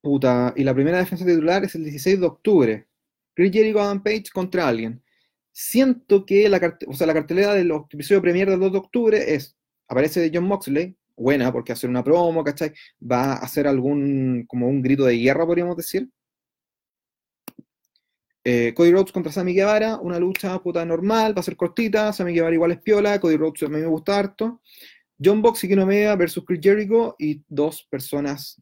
Puta, 0.00 0.54
y 0.56 0.64
la 0.64 0.74
primera 0.74 0.98
defensa 0.98 1.24
titular 1.24 1.64
es 1.64 1.74
el 1.74 1.84
16 1.84 2.20
de 2.20 2.26
octubre. 2.26 2.86
Chris 3.34 3.52
Jericho 3.52 3.80
Adam 3.80 4.02
Page 4.02 4.24
contra 4.32 4.68
alguien. 4.68 5.02
Siento 5.52 6.24
que 6.24 6.48
la, 6.48 6.78
o 6.86 6.94
sea, 6.94 7.06
la 7.06 7.14
cartelera 7.14 7.54
del 7.54 7.70
episodio 7.90 8.22
premier 8.22 8.48
del 8.48 8.60
2 8.60 8.72
de 8.72 8.78
octubre 8.78 9.34
es, 9.34 9.56
aparece 9.88 10.30
John 10.32 10.44
Moxley, 10.44 10.96
buena 11.18 11.52
porque 11.52 11.72
hacer 11.72 11.90
una 11.90 12.04
promo, 12.04 12.44
¿cachai? 12.44 12.72
Va 13.00 13.34
a 13.34 13.36
hacer 13.38 13.66
algún, 13.66 14.44
como 14.46 14.68
un 14.68 14.82
grito 14.82 15.04
de 15.04 15.18
guerra, 15.18 15.46
podríamos 15.46 15.76
decir. 15.76 16.08
Eh, 18.44 18.72
Cody 18.74 18.92
Rhodes 18.92 19.12
contra 19.12 19.32
Sammy 19.32 19.52
Guevara, 19.52 19.98
una 19.98 20.18
lucha 20.18 20.58
puta 20.62 20.84
normal, 20.84 21.36
va 21.36 21.40
a 21.40 21.42
ser 21.42 21.56
cortita, 21.56 22.12
Sammy 22.12 22.32
Guevara 22.32 22.54
igual 22.54 22.72
es 22.72 22.80
piola, 22.80 23.20
Cody 23.20 23.36
Rhodes 23.36 23.62
a 23.64 23.68
mí 23.68 23.78
me 23.78 23.86
gusta 23.86 24.18
harto. 24.18 24.62
John 25.22 25.42
Box 25.42 25.64
y 25.64 25.68
Kenny 25.68 25.82
Omega 25.82 26.14
versus 26.16 26.44
Chris 26.44 26.60
Jericho 26.62 27.16
y 27.18 27.42
dos 27.48 27.86
personas, 27.90 28.60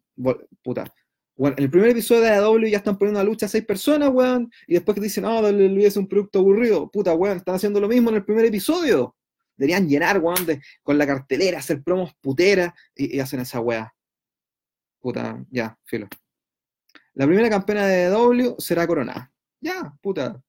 puta. 0.62 0.92
Bueno, 1.36 1.56
en 1.58 1.64
el 1.64 1.70
primer 1.70 1.90
episodio 1.90 2.22
de 2.22 2.30
AW 2.30 2.66
ya 2.66 2.78
están 2.78 2.96
poniendo 2.96 3.20
a 3.20 3.24
lucha 3.24 3.44
a 3.44 3.48
seis 3.48 3.64
personas, 3.64 4.08
weón, 4.10 4.50
y 4.66 4.74
después 4.74 4.94
que 4.94 5.02
dicen, 5.02 5.26
ah, 5.26 5.40
WWE 5.42 5.84
es 5.84 5.96
un 5.98 6.08
producto 6.08 6.38
aburrido, 6.38 6.90
puta, 6.90 7.14
weón, 7.14 7.36
están 7.36 7.56
haciendo 7.56 7.78
lo 7.78 7.88
mismo 7.88 8.08
en 8.08 8.16
el 8.16 8.24
primer 8.24 8.46
episodio. 8.46 9.15
Deberían 9.56 9.88
llenar, 9.88 10.18
weón, 10.18 10.46
con 10.82 10.98
la 10.98 11.06
cartelera, 11.06 11.58
hacer 11.58 11.82
promos 11.82 12.12
puteras 12.20 12.72
y, 12.94 13.18
hacen 13.20 13.40
esa 13.40 13.60
weá. 13.60 13.92
Puta, 15.00 15.44
ya, 15.50 15.78
filo. 15.84 16.08
La 17.14 17.26
primera 17.26 17.48
campeona 17.48 17.86
de 17.86 18.06
AW 18.06 18.56
será 18.58 18.86
coronada. 18.86 19.32
Ya, 19.60 19.94
puta. 20.02 20.42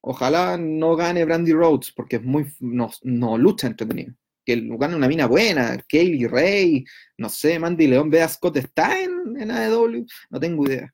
Ojalá 0.00 0.56
no 0.58 0.94
gane 0.96 1.24
Brandy 1.24 1.52
Rhodes, 1.52 1.90
porque 1.90 2.16
es 2.16 2.22
muy. 2.22 2.46
No, 2.60 2.90
no 3.02 3.38
lucha 3.38 3.66
entretenido. 3.66 4.14
Que 4.44 4.56
gane 4.56 4.94
una 4.94 5.08
mina 5.08 5.26
buena, 5.26 5.82
Kaylee 5.88 6.28
Ray, 6.28 6.84
no 7.16 7.30
sé, 7.30 7.58
Mandy 7.58 7.86
León, 7.86 8.10
vea 8.10 8.28
Scott 8.28 8.58
está 8.58 9.00
en, 9.00 9.40
en 9.40 9.50
AEW, 9.50 10.04
no 10.28 10.38
tengo 10.38 10.66
idea. 10.66 10.92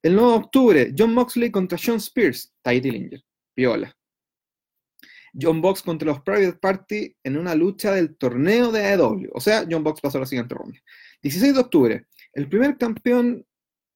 El 0.00 0.14
9 0.14 0.30
de 0.30 0.38
octubre, 0.38 0.94
John 0.96 1.12
Moxley 1.12 1.50
contra 1.50 1.76
Sean 1.76 1.96
Spears, 1.96 2.52
Ty 2.62 2.78
Dillinger, 2.78 3.20
viola. 3.56 3.96
John 5.40 5.60
Box 5.60 5.82
contra 5.82 6.06
los 6.06 6.20
Private 6.22 6.58
Party 6.58 7.16
en 7.22 7.36
una 7.36 7.54
lucha 7.54 7.92
del 7.92 8.16
torneo 8.16 8.70
de 8.70 8.84
AEW. 8.86 9.30
O 9.32 9.40
sea, 9.40 9.66
John 9.68 9.82
Box 9.82 10.00
pasó 10.00 10.18
a 10.18 10.22
la 10.22 10.26
siguiente 10.26 10.54
ronda. 10.54 10.78
16 11.22 11.54
de 11.54 11.60
octubre, 11.60 12.06
el 12.34 12.48
primer 12.48 12.76
campeón, 12.76 13.44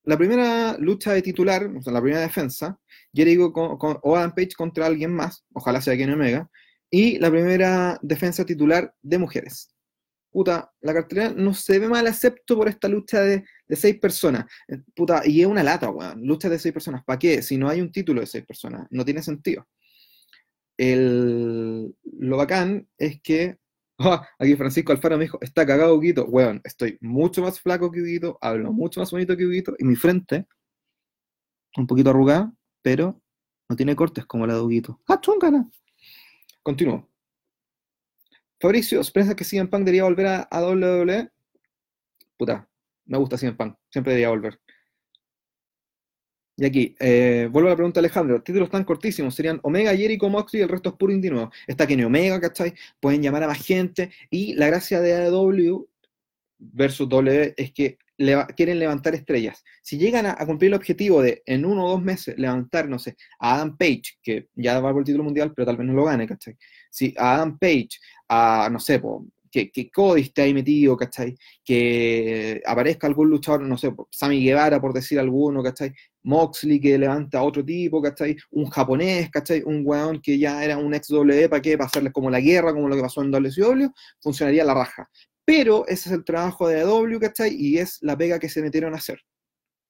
la 0.05 0.17
primera 0.17 0.77
lucha 0.79 1.13
de 1.13 1.23
titular, 1.23 1.67
o 1.67 1.83
sea, 1.83 1.93
la 1.93 2.01
primera 2.01 2.23
defensa, 2.23 2.79
Jericho 3.13 3.53
con, 3.53 3.77
con, 3.77 3.99
o 4.03 4.17
Adam 4.17 4.35
Page 4.35 4.53
contra 4.57 4.87
alguien 4.87 5.13
más, 5.13 5.45
ojalá 5.53 5.81
sea 5.81 5.97
Kenny 5.97 6.15
Omega, 6.15 6.51
y 6.91 7.19
la 7.19 7.31
primera 7.31 7.99
defensa 8.03 8.45
titular 8.45 8.95
de 9.03 9.19
mujeres. 9.19 9.75
Puta, 10.31 10.71
la 10.81 10.93
cartelera 10.93 11.31
no 11.31 11.55
se 11.55 11.79
ve 11.79 11.89
mal, 11.89 12.07
excepto 12.07 12.57
por 12.57 12.69
esta 12.69 12.87
lucha 12.89 13.21
de, 13.21 13.45
de 13.67 13.77
seis 13.77 13.99
personas. 13.99 14.45
Puta, 14.95 15.23
y 15.25 15.41
es 15.41 15.47
una 15.47 15.63
lata, 15.63 15.91
weón. 15.91 16.27
Lucha 16.27 16.49
de 16.49 16.59
seis 16.59 16.73
personas. 16.73 17.03
¿Para 17.03 17.19
qué? 17.19 17.43
Si 17.43 17.57
no 17.57 17.69
hay 17.69 17.81
un 17.81 17.91
título 17.91 18.21
de 18.21 18.27
seis 18.27 18.45
personas. 18.45 18.87
No 18.91 19.05
tiene 19.05 19.23
sentido. 19.23 19.67
El, 20.79 21.95
lo 22.19 22.37
bacán 22.39 22.89
es 22.97 23.21
que. 23.21 23.59
ah, 23.99 24.27
aquí 24.39 24.57
Francisco 24.57 24.93
Alfaro 24.93 25.19
me 25.19 25.25
dijo: 25.25 25.39
Está 25.43 25.67
cagado, 25.67 25.95
Huguito. 25.95 26.25
Weón, 26.27 26.63
estoy 26.65 26.97
mucho 27.01 27.43
más 27.43 27.61
flaco 27.61 27.91
que 27.91 28.01
Huguito. 28.01 28.39
Hablo 28.41 28.73
mucho 28.73 29.01
más 29.01 29.11
bonito 29.11 29.37
que 29.37 29.45
Huguito. 29.45 29.75
Y 29.79 29.85
mi 29.85 29.97
frente, 29.97 30.47
un 31.77 31.87
poquito 31.87 32.11
arrugada, 32.11 32.53
pero 32.81 33.21
no 33.69 33.77
tiene 33.77 33.97
cortes 33.97 34.25
como 34.25 34.47
la 34.47 34.55
de 34.55 34.61
Huguito. 34.61 35.01
¡Ah, 35.09 35.21
chúncala! 35.21 35.69
Continúo. 36.63 37.09
Fabricio, 38.61 39.01
¿piensas 39.13 39.35
que 39.35 39.45
CM 39.45 39.69
Punk 39.69 39.85
debería 39.85 40.05
volver 40.05 40.27
a, 40.27 40.49
a 40.51 40.63
WWE? 40.63 41.31
Puta, 42.37 42.69
me 43.07 43.19
gusta 43.19 43.39
CM 43.39 43.57
Punk, 43.57 43.77
siempre 43.91 44.13
debería 44.13 44.31
volver. 44.31 44.61
Y 46.59 46.65
aquí, 46.65 46.97
eh, 46.99 47.49
vuelvo 47.53 47.69
a 47.69 47.71
la 47.71 47.77
pregunta 47.77 48.01
Alejandro. 48.01 48.43
Títulos 48.43 48.69
tan 48.69 48.83
cortísimos 48.83 49.33
serían 49.33 49.61
Omega, 49.63 49.95
Jericho, 49.95 50.29
Moxley 50.29 50.61
y 50.61 50.65
el 50.65 50.69
resto 50.69 50.89
es 50.89 50.97
puro 50.97 51.13
indie 51.13 51.31
nuevo. 51.31 51.53
Está 51.69 51.87
Kenny 51.87 52.03
Omega, 52.03 52.41
¿cachai? 52.41 52.75
Pueden 52.99 53.23
llamar 53.23 53.45
a 53.45 53.47
más 53.47 53.65
gente. 53.65 54.11
Y 54.29 54.55
la 54.55 54.67
gracia 54.67 55.01
de 55.01 55.15
AEW 55.15 55.89
versus 56.59 57.09
W 57.09 57.55
es 57.57 57.73
que 57.73 57.99
quieren 58.57 58.81
levantar 58.81 59.15
estrellas. 59.15 59.63
Si 59.83 59.99
llegan 59.99 60.27
a, 60.27 60.33
a 60.37 60.47
cumplir 60.47 60.71
el 60.71 60.75
objetivo 60.75 61.23
de 61.23 61.45
en 61.47 61.65
uno 61.65 61.87
o 61.87 61.91
dos 61.91 62.03
meses 62.03 62.37
levantar, 62.37 62.89
no 62.89 62.99
sé, 62.99 63.17
a 63.39 63.55
Adam 63.55 63.77
Page, 63.77 64.19
que 64.21 64.49
ya 64.57 64.81
va 64.81 64.91
por 64.91 65.03
el 65.03 65.07
título 65.07 65.23
mundial, 65.23 65.53
pero 65.55 65.65
tal 65.65 65.77
vez 65.77 65.87
no 65.87 65.93
lo 65.93 66.07
gane, 66.07 66.27
¿cachai? 66.27 66.57
Si 66.91 67.15
a 67.17 67.37
Adam 67.37 67.57
Page, 67.57 67.91
a, 68.29 68.69
no 68.73 68.81
sé, 68.81 68.99
po, 68.99 69.25
que, 69.51 69.71
que 69.71 69.91
Cody 69.91 70.23
esté 70.23 70.43
ahí 70.43 70.55
metido, 70.55 70.97
¿cachai? 70.97 71.37
Que 71.65 72.61
aparezca 72.65 73.07
algún 73.07 73.31
luchador, 73.31 73.63
no 73.63 73.77
sé, 73.77 73.93
Sammy 74.11 74.43
Guevara, 74.43 74.81
por 74.81 74.93
decir 74.93 75.19
alguno, 75.19 75.63
¿cachai? 75.63 75.93
Moxley 76.23 76.81
que 76.81 76.99
levanta 76.99 77.43
otro 77.43 77.65
tipo, 77.65 78.03
¿cachai? 78.03 78.37
Un 78.51 78.67
japonés, 78.67 79.31
¿cachai? 79.31 79.63
Un 79.65 79.83
weón 79.85 80.21
que 80.21 80.39
ya 80.39 80.65
era 80.65 80.77
un 80.79 80.95
ex 80.95 81.09
W, 81.09 81.49
¿para 81.49 81.63
qué? 81.63 81.77
Para 81.77 81.89
hacerles 81.89 82.13
como 82.13 82.31
la 82.31 82.41
guerra, 82.41 82.73
como 82.73 82.89
lo 82.89 82.97
que 82.97 83.03
pasó 83.03 83.23
en 83.23 83.31
WCW, 83.31 83.89
funcionaría 84.21 84.65
la 84.65 84.75
raja. 84.75 85.09
Pero 85.45 85.87
ese 85.87 86.11
es 86.11 86.15
el 86.15 86.25
trabajo 86.25 86.69
de 86.69 86.81
AEW, 86.81 87.19
¿cachai? 87.21 87.55
Y 87.55 87.79
es 87.79 87.99
la 88.03 88.17
pega 88.17 88.39
que 88.39 88.49
se 88.49 88.61
metieron 88.61 88.93
a 88.93 88.99
hacer. 88.99 89.21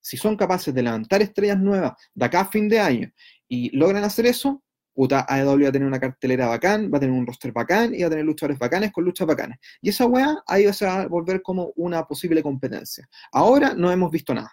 Si 0.01 0.17
son 0.17 0.37
capaces 0.37 0.73
de 0.73 0.83
levantar 0.83 1.21
estrellas 1.23 1.59
nuevas 1.59 1.93
de 2.15 2.25
acá 2.25 2.43
a 2.43 2.51
fin 2.51 2.69
de 2.69 2.79
año 2.79 3.13
y 3.49 3.77
logran 3.77 4.05
hacer 4.05 4.27
eso, 4.27 4.63
puta, 4.99 5.25
AEW 5.29 5.63
va 5.63 5.69
a 5.69 5.73
tener 5.73 5.87
una 5.87 6.01
cartelera 6.01 6.49
bacán, 6.49 6.91
va 6.93 6.97
a 6.97 7.01
tener 7.01 7.15
un 7.15 7.25
roster 7.25 7.53
bacán 7.53 7.95
y 7.95 8.01
va 8.01 8.09
a 8.09 8.11
tener 8.11 8.25
luchadores 8.25 8.59
bacanes 8.59 8.91
con 8.91 9.05
luchas 9.05 9.29
bacanas. 9.29 9.57
Y 9.81 9.91
esa 9.91 10.07
weá 10.07 10.43
ahí 10.45 10.67
va 10.67 10.73
a 11.03 11.07
volver 11.07 11.41
como 11.41 11.73
una 11.77 12.05
posible 12.05 12.43
competencia. 12.43 13.09
Ahora 13.31 13.75
no 13.75 13.93
hemos 13.93 14.11
visto 14.11 14.35
nada. 14.35 14.51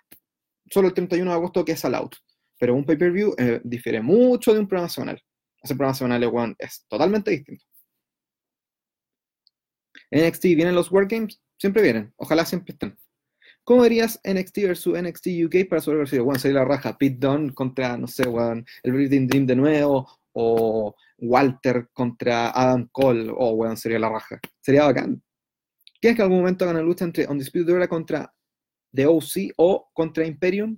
Solo 0.69 0.89
el 0.89 0.93
31 0.93 1.31
de 1.31 1.35
agosto 1.35 1.65
que 1.65 1.71
es 1.71 1.83
All 1.83 1.95
Out. 1.95 2.17
Pero 2.59 2.75
un 2.75 2.85
pay-per-view 2.85 3.33
eh, 3.39 3.59
difiere 3.63 4.03
mucho 4.03 4.53
de 4.53 4.59
un 4.59 4.67
programa 4.67 4.87
semanal. 4.87 5.19
Ese 5.63 5.73
programa 5.73 5.95
semanal 5.95 6.55
es 6.59 6.85
totalmente 6.87 7.31
distinto. 7.31 7.65
NXT, 10.11 10.43
¿vienen 10.43 10.75
los 10.75 10.91
Wargames? 10.91 11.41
Siempre 11.57 11.81
vienen. 11.81 12.13
Ojalá 12.17 12.45
siempre 12.45 12.73
estén. 12.73 12.95
¿Cómo 13.63 13.81
verías 13.81 14.21
NXT 14.23 14.57
versus 14.57 15.01
NXT 15.01 15.27
UK 15.45 15.67
para 15.67 15.81
sobreversivo? 15.81 16.25
Bueno, 16.25 16.39
sería 16.39 16.59
la 16.59 16.65
raja. 16.65 16.95
Pete 16.99 17.17
Dunne 17.17 17.51
contra, 17.51 17.97
no 17.97 18.05
sé, 18.05 18.27
weón, 18.27 18.63
el 18.83 18.93
Breathing 18.93 19.25
Dream 19.25 19.47
de 19.47 19.55
nuevo. 19.55 20.07
O 20.37 20.95
Walter 21.17 21.89
contra 21.93 22.49
Adam 22.49 22.89
Cole. 22.91 23.31
Oh, 23.35 23.51
weón, 23.53 23.77
sería 23.77 23.99
la 23.99 24.09
raja. 24.09 24.39
Sería 24.59 24.83
bacán. 24.83 25.23
¿Quieres 26.01 26.17
que 26.17 26.21
algún 26.21 26.39
momento 26.39 26.69
hagan 26.69 26.85
lucha 26.85 27.05
entre 27.05 27.25
Undisputed 27.25 27.73
Era 27.73 27.87
contra 27.87 28.33
The 28.93 29.07
OC 29.07 29.53
o 29.57 29.89
contra 29.93 30.27
Imperium? 30.27 30.77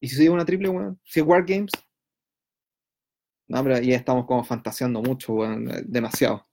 ¿Y 0.00 0.08
si 0.08 0.16
se 0.16 0.22
lleva 0.22 0.34
una 0.34 0.44
triple, 0.44 0.68
weón? 0.68 1.00
¿Si 1.04 1.20
es 1.20 1.26
Wargames? 1.26 1.72
No, 3.48 3.64
pero 3.64 3.80
ya 3.80 3.96
estamos 3.96 4.26
como 4.26 4.44
fantaseando 4.44 5.02
mucho, 5.02 5.32
weón. 5.32 5.68
Demasiado. 5.86 6.46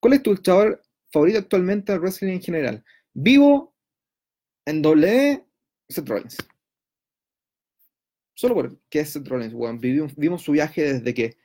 ¿Cuál 0.00 0.14
es 0.14 0.22
tu 0.22 0.30
luchador 0.30 0.80
favorito 1.12 1.38
actualmente 1.38 1.92
del 1.92 2.00
wrestling 2.00 2.34
en 2.34 2.42
general? 2.42 2.84
Vivo 3.12 3.74
en 4.64 4.80
doble 4.80 5.44
Seth 5.88 6.08
Rollins. 6.08 6.36
Solo 8.34 8.54
porque 8.54 9.00
es 9.00 9.10
Seth 9.10 9.26
Rollins, 9.26 9.52
weón. 9.52 9.80
Vimos 9.80 10.42
su 10.42 10.52
viaje 10.52 10.94
desde 10.94 11.12
que. 11.12 11.36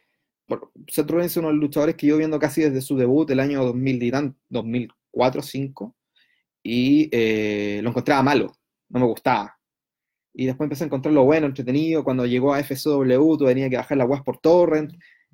Por, 0.60 0.72
Seth 0.88 1.10
Rollins 1.10 1.31
es 1.31 1.38
uno 1.38 1.48
de 1.48 1.53
los 1.53 1.62
luchadores 1.62 1.95
que 1.95 2.07
yo 2.07 2.17
viendo 2.17 2.39
casi 2.39 2.62
desde 2.62 2.81
su 2.81 2.98
debut 2.98 3.29
el 3.29 3.39
año 3.39 3.63
2000 3.63 4.03
y 4.03 4.12
tan, 4.12 4.36
2004 4.50 5.03
2005 5.13 5.95
y 6.63 7.10
eh, 7.12 7.81
lo 7.83 7.89
encontraba 7.89 8.24
malo, 8.24 8.55
no 8.89 9.00
me 9.01 9.05
gustaba. 9.05 9.57
Y 10.33 10.45
después 10.48 10.65
empecé 10.65 10.86
a 10.86 10.88
encontrarlo 10.88 11.24
bueno, 11.25 11.45
entretenido. 11.45 12.03
Cuando 12.03 12.25
llegó 12.25 12.53
a 12.53 12.60
FCW, 12.63 13.38
tú 13.38 13.45
tenía 13.45 13.69
que 13.69 13.77
bajar 13.77 13.98
la 13.98 14.05
web 14.05 14.24
por 14.24 14.39
torrent. 14.39 14.93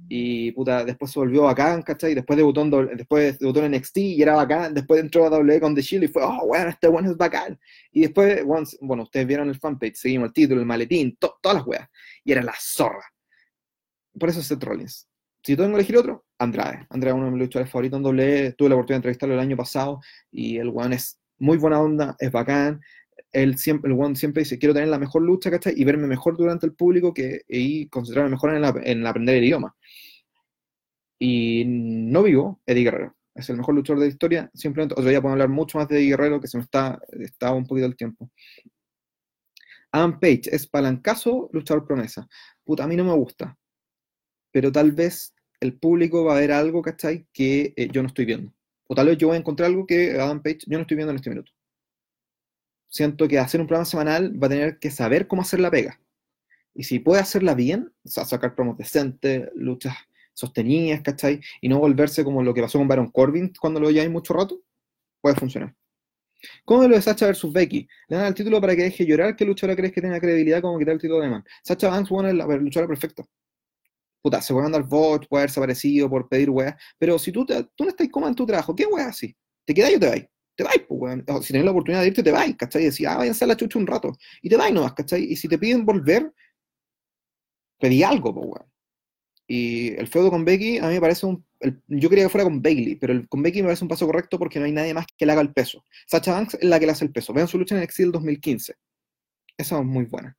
Y 0.10 0.52
puta, 0.54 0.84
después 0.86 1.12
se 1.12 1.20
volvió 1.20 1.44
bacán, 1.44 1.82
¿cachai? 1.82 2.16
Después 2.16 2.38
debutó 2.38 2.62
en, 2.62 2.98
después 2.98 3.38
debutó 3.40 3.64
en 3.64 3.74
NXT 3.74 3.98
y 3.98 4.22
era 4.22 4.36
bacán. 4.36 4.74
Después 4.74 5.02
entró 5.02 5.26
a 5.26 5.30
WWE 5.30 5.60
con 5.60 5.76
The 5.76 5.82
Shield 5.82 6.06
y 6.06 6.08
fue, 6.08 6.24
oh, 6.24 6.48
bueno, 6.48 6.70
este 6.70 6.88
bueno 6.88 7.12
es 7.12 7.18
bacán. 7.18 7.60
Y 7.92 8.02
después, 8.02 8.44
once, 8.48 8.78
bueno, 8.82 9.04
ustedes 9.04 9.28
vieron 9.28 9.50
el 9.50 9.60
fanpage, 9.60 9.96
seguimos 9.96 10.28
el 10.28 10.34
título, 10.34 10.62
el 10.62 10.68
maletín, 10.68 11.16
to, 11.18 11.38
todas 11.42 11.60
las 11.60 11.68
weas. 11.68 11.90
Y 12.24 12.32
era 12.32 12.44
la 12.44 12.56
zorra. 12.58 13.06
Por 14.18 14.30
eso 14.30 14.40
es 14.40 14.48
Seth 14.48 14.64
Rollins. 14.64 15.08
Si 15.44 15.56
tengo 15.56 15.70
que 15.70 15.76
elegir 15.76 15.98
otro, 15.98 16.26
Andrade. 16.38 16.86
Andrade 16.90 17.16
es 17.16 17.18
uno 17.18 17.26
de 17.26 17.32
mis 17.32 17.42
luchadores 17.42 17.72
favoritos 17.72 18.00
en 18.00 18.06
WWE. 18.06 18.54
Tuve 18.58 18.70
la 18.70 18.76
oportunidad 18.76 18.96
de 18.96 18.96
entrevistarlo 18.96 19.36
el 19.36 19.42
año 19.42 19.58
pasado 19.58 20.02
y 20.32 20.58
el 20.58 20.70
weón 20.70 20.94
es 20.94 21.20
muy 21.38 21.58
buena 21.58 21.80
onda, 21.80 22.16
es 22.20 22.32
bacán. 22.32 22.82
él 23.32 23.58
siempre, 23.58 23.92
el 23.92 24.00
one 24.00 24.16
siempre 24.16 24.44
dice, 24.44 24.60
quiero 24.60 24.74
tener 24.74 24.90
la 24.90 25.00
mejor 25.00 25.22
lucha, 25.22 25.50
¿cachai? 25.52 25.74
Y 25.78 25.86
verme 25.86 26.08
mejor 26.08 26.38
durante 26.38 26.66
el 26.66 26.74
público 26.74 27.14
que, 27.14 27.42
y 27.48 27.88
concentrarme 27.88 28.32
mejor 28.32 28.56
en, 28.56 28.64
en 28.86 29.08
aprender 29.08 29.36
el 29.38 29.44
idioma. 29.46 29.76
Y 31.20 31.64
no 31.68 32.24
vivo 32.24 32.62
Eddie 32.66 32.84
Guerrero. 32.84 33.16
Es 33.36 33.50
el 33.50 33.58
mejor 33.58 33.76
luchador 33.76 34.00
de 34.00 34.08
la 34.08 34.12
historia. 34.12 34.52
Simplemente, 34.54 34.96
os 34.98 35.06
voy 35.06 35.16
a 35.16 35.22
poder 35.22 35.34
hablar 35.34 35.50
mucho 35.50 35.78
más 35.78 35.88
de 35.88 35.98
Eddie 35.98 36.10
Guerrero, 36.10 36.42
que 36.42 36.48
se 36.48 36.58
me 36.58 36.64
está, 36.64 37.00
está 37.12 37.54
un 37.54 37.66
poquito 37.66 37.88
el 37.88 37.96
tiempo. 37.96 38.30
Adam 39.92 40.20
Page 40.20 40.44
es 40.52 40.68
palancazo, 40.68 41.50
luchador 41.54 41.86
promesa. 41.86 42.28
Puta, 42.64 42.84
a 42.84 42.88
mí 42.88 42.96
no 42.96 43.06
me 43.06 43.14
gusta. 43.14 43.58
Pero 44.52 44.72
tal 44.72 44.92
vez 44.92 45.34
el 45.60 45.78
público 45.78 46.24
va 46.26 46.38
a 46.38 46.40
ver 46.40 46.52
algo, 46.52 46.82
¿cachai? 46.82 47.28
Que 47.34 47.74
eh, 47.76 47.90
yo 47.92 48.02
no 48.02 48.08
estoy 48.08 48.26
viendo. 48.26 48.54
O 48.88 48.96
tal 48.96 49.08
vez 49.08 49.18
yo 49.18 49.28
voy 49.28 49.36
a 49.38 49.40
encontrar 49.40 49.68
algo 49.68 49.86
que 49.86 50.20
Adam 50.20 50.42
Page 50.42 50.60
yo 50.66 50.78
no 50.78 50.82
estoy 50.82 50.98
viendo 50.98 51.12
en 51.12 51.18
este 51.18 51.30
minuto. 51.30 51.52
Siento 52.88 53.28
que 53.28 53.38
hacer 53.38 53.62
un 53.62 53.68
programa 53.68 53.86
semanal 53.86 54.42
va 54.42 54.48
a 54.48 54.50
tener 54.50 54.80
que 54.80 54.90
saber 54.90 55.28
cómo 55.28 55.44
hacer 55.44 55.60
la 55.60 55.70
pega. 55.70 56.00
Y 56.74 56.84
si 56.84 57.00
puede 57.00 57.22
hacerla 57.22 57.54
bien, 57.56 57.92
o 58.04 58.10
sea, 58.10 58.26
sacar 58.26 58.56
promos 58.56 58.78
decentes, 58.78 59.50
luchas 59.56 59.96
sostenidas, 60.34 61.02
¿cachai? 61.02 61.42
Y 61.62 61.70
no 61.70 61.80
volverse 61.80 62.24
como 62.24 62.42
lo 62.42 62.54
que 62.54 62.62
pasó 62.62 62.80
con 62.80 62.88
Baron 62.88 63.12
Corbin 63.12 63.54
cuando 63.60 63.80
lo 63.80 63.90
hay 63.90 64.10
mucho 64.10 64.34
rato, 64.34 64.62
puede 65.22 65.36
funcionar. 65.36 65.76
¿Cómo 66.66 66.88
lo 66.88 66.96
de 66.96 67.02
Sacha 67.02 67.26
versus 67.26 67.52
Becky? 67.52 67.88
Le 68.08 68.18
dan 68.18 68.28
el 68.28 68.34
título 68.34 68.62
para 68.62 68.76
que 68.76 68.84
deje 68.84 69.06
llorar. 69.06 69.36
¿Qué 69.36 69.46
luchadora 69.46 69.76
crees 69.76 69.94
que 69.94 70.02
tenga 70.02 70.20
credibilidad 70.20 70.62
como 70.62 70.80
quitar 70.80 70.94
el 70.94 71.02
título 71.02 71.20
de 71.20 71.30
man? 71.30 71.44
Sacha 71.64 71.90
Banks, 71.90 72.10
bueno, 72.10 72.30
es 72.30 72.36
la 72.36 72.46
luchadora 72.46 72.88
perfecta. 72.88 73.26
Puta, 74.22 74.42
se 74.42 74.54
puede 74.54 74.64
mandar 74.64 74.84
votos, 74.84 75.28
puede 75.28 75.44
haberse 75.44 75.60
aparecido 75.60 76.10
por 76.10 76.28
pedir 76.28 76.50
weas, 76.50 76.76
pero 76.98 77.18
si 77.18 77.32
tú, 77.32 77.46
te, 77.46 77.64
tú 77.76 77.86
no 77.86 77.90
estás 77.90 78.08
cómodo 78.10 78.30
en 78.30 78.36
tu 78.36 78.46
trabajo, 78.46 78.76
¿qué 78.76 78.86
weas 78.86 79.08
así? 79.08 79.36
¿Te 79.66 79.74
quedas 79.74 79.96
o 79.96 80.00
te 80.00 80.10
vas? 80.10 80.26
Te 80.56 80.64
vas, 80.64 80.76
pues, 80.88 81.02
weón. 81.02 81.26
si 81.42 81.54
tienes 81.54 81.66
la 81.66 81.72
oportunidad 81.72 82.02
de 82.02 82.08
irte, 82.08 82.24
te 82.24 82.32
vas, 82.32 82.54
¿cachai? 82.58 82.82
Y 82.82 82.86
decís, 82.86 83.08
ah, 83.08 83.18
váyanse 83.18 83.46
a 83.46 83.48
la 83.48 83.56
chucha 83.56 83.80
un 83.80 83.88
rato. 83.88 84.12
Y 84.42 84.50
te 84.50 84.58
vas 84.58 84.74
nomás, 84.74 84.94
¿cachai? 84.94 85.24
Y 85.24 85.36
si 85.38 85.48
te 85.48 85.58
piden 85.58 85.86
volver, 85.86 86.34
pedí 87.80 88.04
algo, 88.04 88.34
pues, 88.34 88.46
weón. 88.46 88.70
Y 89.50 89.96
el 89.96 90.08
feudo 90.08 90.30
con 90.30 90.46
Becky, 90.46 90.78
a 90.78 90.88
mí 90.88 90.94
me 90.94 91.02
parece 91.02 91.26
un. 91.26 91.44
yo 91.88 92.08
quería 92.08 92.26
que 92.26 92.30
fuera 92.30 92.44
con 92.44 92.62
Bailey, 92.62 92.96
pero 92.98 93.14
el, 93.14 93.28
con 93.28 93.42
Becky 93.42 93.62
me 93.62 93.70
parece 93.70 93.84
un 93.84 93.88
paso 93.90 94.06
correcto 94.06 94.38
porque 94.38 94.60
no 94.60 94.66
hay 94.66 94.72
nadie 94.72 94.94
más 94.94 95.08
que 95.18 95.26
le 95.26 95.32
haga 95.32 95.42
el 95.42 95.52
peso. 95.54 95.84
Sacha 96.06 96.34
Banks 96.34 96.54
es 96.54 96.64
la 96.70 96.80
que 96.80 96.86
le 96.86 96.92
hace 96.92 97.06
el 97.06 97.12
peso. 97.12 97.34
Vean 97.34 97.48
su 97.48 97.58
lucha 97.58 97.76
en 97.76 97.82
Exil 97.82 98.12
2015. 98.12 98.76
Esa 99.58 99.80
es 99.80 99.86
muy 99.86 100.06
buena. 100.06 100.38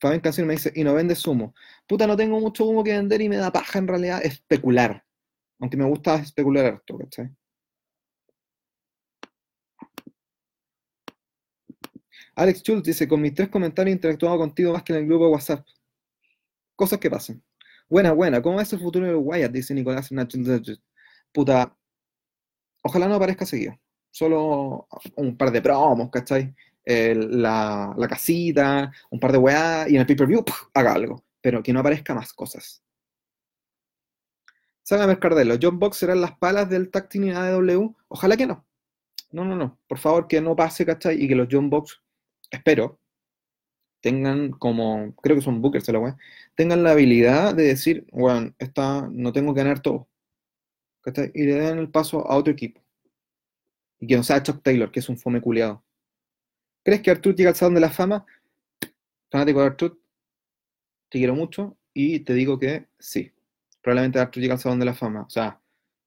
Fabián 0.00 0.20
Canción 0.20 0.46
me 0.46 0.54
dice, 0.54 0.72
y 0.74 0.82
no 0.82 0.94
vende 0.94 1.16
humo. 1.26 1.54
Puta, 1.86 2.06
no 2.06 2.16
tengo 2.16 2.40
mucho 2.40 2.64
humo 2.64 2.82
que 2.82 2.92
vender 2.92 3.20
y 3.20 3.28
me 3.28 3.36
da 3.36 3.52
paja 3.52 3.78
en 3.78 3.86
realidad 3.88 4.24
especular. 4.24 5.04
Aunque 5.58 5.76
me 5.76 5.84
gusta 5.84 6.16
especular 6.16 6.64
harto, 6.66 6.98
¿cachai? 6.98 7.30
Alex 12.34 12.60
Schultz 12.60 12.84
dice, 12.84 13.06
con 13.06 13.20
mis 13.20 13.34
tres 13.34 13.50
comentarios 13.50 13.92
he 13.92 13.96
interactuado 13.96 14.38
contigo 14.38 14.72
más 14.72 14.82
que 14.82 14.94
en 14.94 15.00
el 15.00 15.06
grupo 15.06 15.26
de 15.26 15.32
WhatsApp. 15.32 15.66
Cosas 16.74 16.98
que 16.98 17.10
pasan. 17.10 17.42
Buena, 17.88 18.12
buena. 18.12 18.40
¿Cómo 18.40 18.60
es 18.60 18.72
el 18.72 18.80
futuro 18.80 19.06
de 19.06 19.14
Wyatt? 19.14 19.52
Dice 19.52 19.74
Nicolás 19.74 20.10
Puta, 21.32 21.76
ojalá 22.82 23.08
no 23.08 23.16
aparezca 23.16 23.44
seguido. 23.44 23.78
Solo 24.10 24.88
un 25.16 25.36
par 25.36 25.50
de 25.50 25.60
promos, 25.60 26.08
¿cachai? 26.10 26.54
La, 27.14 27.94
casita, 28.08 28.92
un 29.10 29.20
par 29.20 29.32
de 29.32 29.38
weá, 29.38 29.86
y 29.88 29.94
en 29.94 30.00
el 30.00 30.06
pay-per-view 30.06 30.44
haga 30.74 30.92
algo. 30.92 31.24
Pero 31.40 31.62
que 31.62 31.72
no 31.72 31.80
aparezca 31.80 32.14
más 32.14 32.32
cosas. 32.32 32.82
Saga 34.82 35.06
Mercardelo, 35.06 35.56
¿John 35.60 35.78
Box 35.78 35.98
serán 35.98 36.20
las 36.20 36.36
palas 36.36 36.68
del 36.68 36.90
tag 36.90 37.08
team 37.08 37.34
AEW? 37.36 37.94
Ojalá 38.08 38.36
que 38.36 38.46
no. 38.46 38.66
No, 39.30 39.44
no, 39.44 39.54
no. 39.54 39.78
Por 39.86 39.98
favor, 39.98 40.26
que 40.26 40.40
no 40.40 40.56
pase, 40.56 40.84
¿cachai? 40.84 41.22
Y 41.22 41.28
que 41.28 41.36
los 41.36 41.48
John 41.50 41.70
Box, 41.70 42.02
espero, 42.50 43.00
tengan 44.00 44.50
como, 44.50 45.14
creo 45.16 45.36
que 45.36 45.42
son 45.42 45.62
bookers 45.62 45.88
la 45.88 46.18
tengan 46.54 46.82
la 46.82 46.92
habilidad 46.92 47.54
de 47.54 47.64
decir, 47.64 48.06
bueno, 48.12 48.54
esta, 48.58 49.08
no 49.10 49.32
tengo 49.32 49.54
que 49.54 49.60
ganar 49.62 49.80
todo. 49.80 50.08
¿cachai? 51.02 51.30
Y 51.34 51.44
le 51.44 51.54
den 51.54 51.78
el 51.78 51.90
paso 51.90 52.26
a 52.26 52.36
otro 52.36 52.52
equipo. 52.52 52.80
Y 54.00 54.06
que 54.06 54.16
no 54.16 54.22
sea 54.22 54.42
Chuck 54.42 54.62
Taylor, 54.62 54.90
que 54.90 55.00
es 55.00 55.08
un 55.08 55.18
fome 55.18 55.40
culiado. 55.40 55.84
¿Crees 56.82 57.02
que 57.02 57.10
Artur 57.10 57.34
llega 57.34 57.50
al 57.50 57.56
Salón 57.56 57.74
de 57.74 57.80
la 57.80 57.90
Fama? 57.90 58.24
Fanático 59.30 59.60
de 59.60 59.66
Artur, 59.66 60.00
te 61.08 61.18
quiero 61.18 61.34
mucho 61.34 61.76
y 61.92 62.20
te 62.20 62.34
digo 62.34 62.58
que 62.58 62.88
sí. 62.98 63.32
Probablemente 63.82 64.18
Artur 64.18 64.42
llega 64.42 64.54
al 64.54 64.60
Salón 64.60 64.78
de 64.78 64.86
la 64.86 64.94
Fama. 64.94 65.22
O 65.22 65.30
sea, 65.30 65.60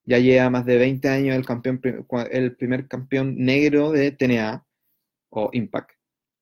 ya 0.05 0.19
lleva 0.19 0.49
más 0.49 0.65
de 0.65 0.77
20 0.77 1.07
años 1.09 1.35
el, 1.35 1.45
campeón, 1.45 1.81
el 2.31 2.55
primer 2.55 2.87
campeón 2.87 3.35
negro 3.37 3.91
de 3.91 4.11
TNA 4.11 4.65
o 5.29 5.49
Impact. 5.53 5.91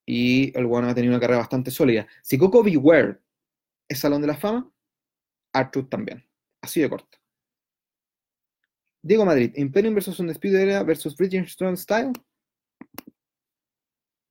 Y 0.05 0.57
el 0.57 0.65
bueno 0.65 0.89
ha 0.89 0.95
tenido 0.95 1.13
una 1.13 1.19
carrera 1.19 1.39
bastante 1.39 1.71
sólida. 1.71 2.07
Si 2.23 2.37
Coco 2.37 2.63
Beware 2.63 3.19
es 3.87 3.99
Salón 3.99 4.21
de 4.21 4.27
la 4.27 4.37
Fama, 4.37 4.71
Artur 5.53 5.89
también. 5.89 6.25
Así 6.61 6.81
de 6.81 6.89
corto. 6.89 7.17
Diego 9.03 9.25
Madrid, 9.25 9.51
Imperium 9.55 9.95
versus 9.95 10.19
Undisputed 10.19 10.85
versus 10.85 11.15
Strong 11.15 11.77
Style. 11.77 12.11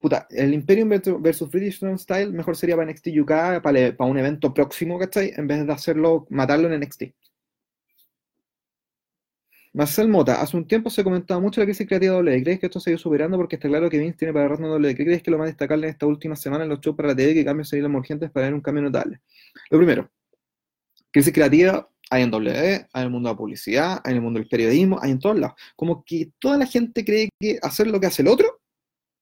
Puta, 0.00 0.26
el 0.30 0.54
Imperium 0.54 0.88
versus 1.20 1.50
British 1.50 1.80
Style 1.98 2.32
mejor 2.32 2.56
sería 2.56 2.74
para 2.74 2.90
NXT 2.90 3.08
UK, 3.20 3.62
para, 3.62 3.94
un 3.98 4.18
evento 4.18 4.52
próximo, 4.54 4.98
¿cachai? 4.98 5.34
En 5.36 5.46
vez 5.46 5.66
de 5.66 5.72
hacerlo, 5.72 6.26
matarlo 6.30 6.72
en 6.72 6.80
NXT. 6.80 7.02
Marcel 9.74 10.08
Mota, 10.08 10.40
hace 10.40 10.56
un 10.56 10.66
tiempo 10.66 10.88
se 10.88 11.04
comentaba 11.04 11.38
mucho 11.38 11.60
la 11.60 11.66
crisis 11.66 11.86
creativa 11.86 12.14
de 12.14 12.20
WWE. 12.22 12.42
¿Crees 12.42 12.58
que 12.60 12.66
esto 12.66 12.80
se 12.80 12.90
ha 12.90 12.92
ido 12.92 12.98
superando? 12.98 13.36
Porque 13.36 13.56
está 13.56 13.68
claro 13.68 13.90
que 13.90 13.98
Vince 13.98 14.16
tiene 14.18 14.32
para 14.32 14.48
rato 14.48 14.62
WWE. 14.62 14.94
¿Qué 14.96 15.04
crees 15.04 15.22
que 15.22 15.30
lo 15.30 15.38
más 15.38 15.48
destacable 15.48 15.86
en 15.86 15.92
esta 15.92 16.06
última 16.06 16.34
semana 16.34 16.64
en 16.64 16.70
los 16.70 16.80
shows 16.80 16.96
para 16.96 17.10
la 17.10 17.16
TV 17.16 17.34
que 17.34 17.44
cambios 17.44 17.68
serían 17.68 17.94
urgentes 17.94 18.30
para 18.30 18.46
ver 18.46 18.54
un 18.54 18.62
cambio 18.62 18.82
notable? 18.82 19.20
Lo 19.70 19.78
primero, 19.78 20.10
crisis 21.10 21.32
creativa 21.32 21.88
hay 22.10 22.22
en 22.22 22.34
WWE, 22.34 22.74
hay 22.74 22.88
en 22.94 23.02
el 23.02 23.10
mundo 23.10 23.28
de 23.28 23.34
la 23.34 23.38
publicidad, 23.38 24.00
hay 24.02 24.12
en 24.12 24.16
el 24.16 24.22
mundo 24.22 24.40
del 24.40 24.48
periodismo, 24.48 24.98
hay 25.00 25.10
en 25.10 25.18
todos 25.20 25.38
lados. 25.38 25.56
Como 25.76 26.02
que 26.04 26.32
toda 26.38 26.56
la 26.56 26.66
gente 26.66 27.04
cree 27.04 27.28
que 27.38 27.58
hacer 27.62 27.86
lo 27.86 28.00
que 28.00 28.06
hace 28.06 28.22
el 28.22 28.28
otro 28.28 28.60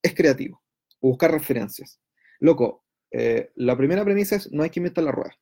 es 0.02 0.14
creativo 0.14 0.62
buscar 1.00 1.30
referencias. 1.30 2.00
Loco, 2.40 2.84
eh, 3.10 3.50
la 3.56 3.76
primera 3.76 4.04
premisa 4.04 4.36
es 4.36 4.52
no 4.52 4.62
hay 4.62 4.70
que 4.70 4.80
inventar 4.80 5.04
la 5.04 5.12
rueda. 5.12 5.36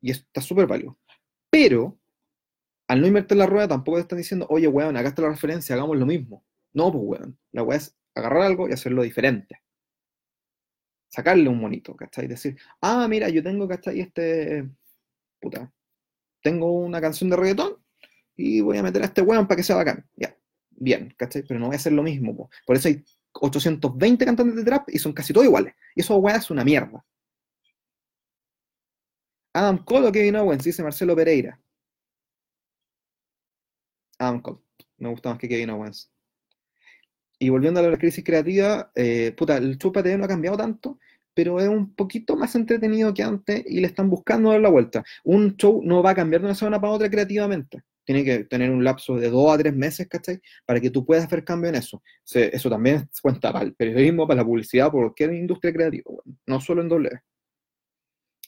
Y 0.00 0.10
está 0.10 0.40
súper 0.40 0.66
válido. 0.66 0.98
Pero, 1.50 1.98
al 2.88 3.00
no 3.00 3.06
invertir 3.06 3.36
la 3.36 3.46
rueda, 3.46 3.68
tampoco 3.68 3.98
te 3.98 4.02
están 4.02 4.18
diciendo, 4.18 4.46
oye, 4.50 4.66
weón, 4.68 4.96
acá 4.96 5.08
está 5.08 5.22
la 5.22 5.30
referencia, 5.30 5.74
hagamos 5.74 5.96
lo 5.96 6.06
mismo. 6.06 6.44
No, 6.72 6.90
pues, 6.92 7.04
weón. 7.04 7.38
La 7.52 7.62
weá 7.62 7.78
es 7.78 7.96
agarrar 8.14 8.42
algo 8.42 8.68
y 8.68 8.72
hacerlo 8.72 9.02
diferente. 9.02 9.62
Sacarle 11.08 11.48
un 11.48 11.60
monito, 11.60 11.94
¿cachai? 11.94 12.26
Decir, 12.26 12.58
ah, 12.80 13.06
mira, 13.08 13.28
yo 13.28 13.42
tengo, 13.42 13.68
¿cachai? 13.68 14.00
Este, 14.00 14.68
puta, 15.40 15.70
tengo 16.42 16.72
una 16.72 17.00
canción 17.00 17.30
de 17.30 17.36
reggaetón 17.36 17.76
y 18.34 18.60
voy 18.60 18.78
a 18.78 18.82
meter 18.82 19.02
a 19.02 19.06
este 19.06 19.22
weón 19.22 19.46
para 19.46 19.56
que 19.56 19.62
sea 19.62 19.76
bacán. 19.76 20.08
Ya, 20.16 20.36
bien, 20.70 21.14
¿cachai? 21.16 21.42
Pero 21.46 21.60
no 21.60 21.66
voy 21.66 21.74
a 21.74 21.76
hacer 21.76 21.92
lo 21.92 22.02
mismo. 22.02 22.50
Por 22.66 22.76
eso 22.76 22.88
hay 22.88 23.04
820 23.34 24.24
cantantes 24.24 24.56
de 24.56 24.64
trap 24.64 24.88
y 24.88 24.98
son 24.98 25.12
casi 25.12 25.32
todos 25.32 25.46
iguales. 25.46 25.74
Y 25.94 26.00
eso, 26.00 26.16
weá, 26.16 26.36
es 26.36 26.50
una 26.50 26.64
mierda. 26.64 27.04
Adam 29.54 29.84
Cole 29.84 30.08
o 30.08 30.12
Kevin 30.12 30.36
Owens, 30.36 30.64
dice 30.64 30.82
Marcelo 30.82 31.14
Pereira. 31.14 31.60
Adam 34.18 34.40
Cole. 34.40 34.60
Me 34.98 35.08
gusta 35.10 35.30
más 35.30 35.38
que 35.38 35.48
Kevin 35.48 35.70
Owens. 35.70 36.10
Y 37.38 37.48
volviendo 37.48 37.80
a 37.80 37.82
la 37.82 37.98
crisis 37.98 38.24
creativa, 38.24 38.92
eh, 38.94 39.34
puta, 39.36 39.56
el 39.56 39.76
show 39.78 39.92
TV 39.92 40.16
no 40.16 40.24
ha 40.24 40.28
cambiado 40.28 40.56
tanto, 40.56 40.98
pero 41.34 41.58
es 41.60 41.68
un 41.68 41.94
poquito 41.94 42.36
más 42.36 42.54
entretenido 42.54 43.12
que 43.12 43.22
antes 43.22 43.64
y 43.66 43.80
le 43.80 43.88
están 43.88 44.08
buscando 44.08 44.50
dar 44.50 44.60
la 44.60 44.68
vuelta. 44.70 45.04
Un 45.24 45.56
show 45.56 45.82
no 45.84 46.02
va 46.02 46.10
a 46.10 46.14
cambiar 46.14 46.42
de 46.42 46.46
una 46.46 46.54
semana 46.54 46.80
para 46.80 46.92
otra 46.92 47.10
creativamente 47.10 47.82
tiene 48.04 48.24
que 48.24 48.44
tener 48.44 48.70
un 48.70 48.84
lapso 48.84 49.16
de 49.16 49.30
dos 49.30 49.52
a 49.52 49.58
tres 49.58 49.74
meses, 49.74 50.08
¿cachai? 50.08 50.40
Para 50.66 50.80
que 50.80 50.90
tú 50.90 51.04
puedas 51.04 51.24
hacer 51.24 51.44
cambio 51.44 51.68
en 51.68 51.76
eso. 51.76 52.02
eso 52.24 52.70
también 52.70 53.08
cuenta 53.22 53.52
para 53.52 53.64
el 53.64 53.74
periodismo, 53.74 54.26
para 54.26 54.42
la 54.42 54.46
publicidad, 54.46 54.90
por 54.90 55.02
cualquier 55.02 55.34
industria 55.34 55.72
creativa, 55.72 56.10
no 56.46 56.60
solo 56.60 56.82
en 56.82 56.88
doble. 56.88 57.10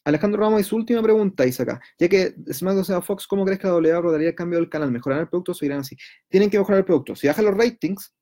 Alejandro 0.05 0.43
Ramos 0.43 0.61
y 0.61 0.65
su 0.65 0.77
última 0.77 1.03
pregunta, 1.03 1.45
acá. 1.45 1.81
Ya 1.99 2.09
que 2.09 2.35
SmackDown 2.53 2.85
sea 2.85 3.01
Fox, 3.01 3.27
¿cómo 3.27 3.45
crees 3.45 3.59
que 3.59 3.67
la 3.67 3.73
W 3.73 4.01
rodaría 4.03 4.29
el 4.29 4.35
cambio 4.35 4.59
del 4.59 4.69
canal? 4.69 4.91
¿Mejorar 4.91 5.21
el 5.21 5.29
producto 5.29 5.53
o 5.53 5.55
seguirán 5.55 5.81
así? 5.81 5.97
Tienen 6.29 6.51
que 6.51 6.59
mejorar 6.59 6.81
el 6.81 6.85
producto. 6.85 7.17
Si 7.17 7.27
bajan 7.27 7.47
los 7.47 7.57
ratings, 7.57 8.15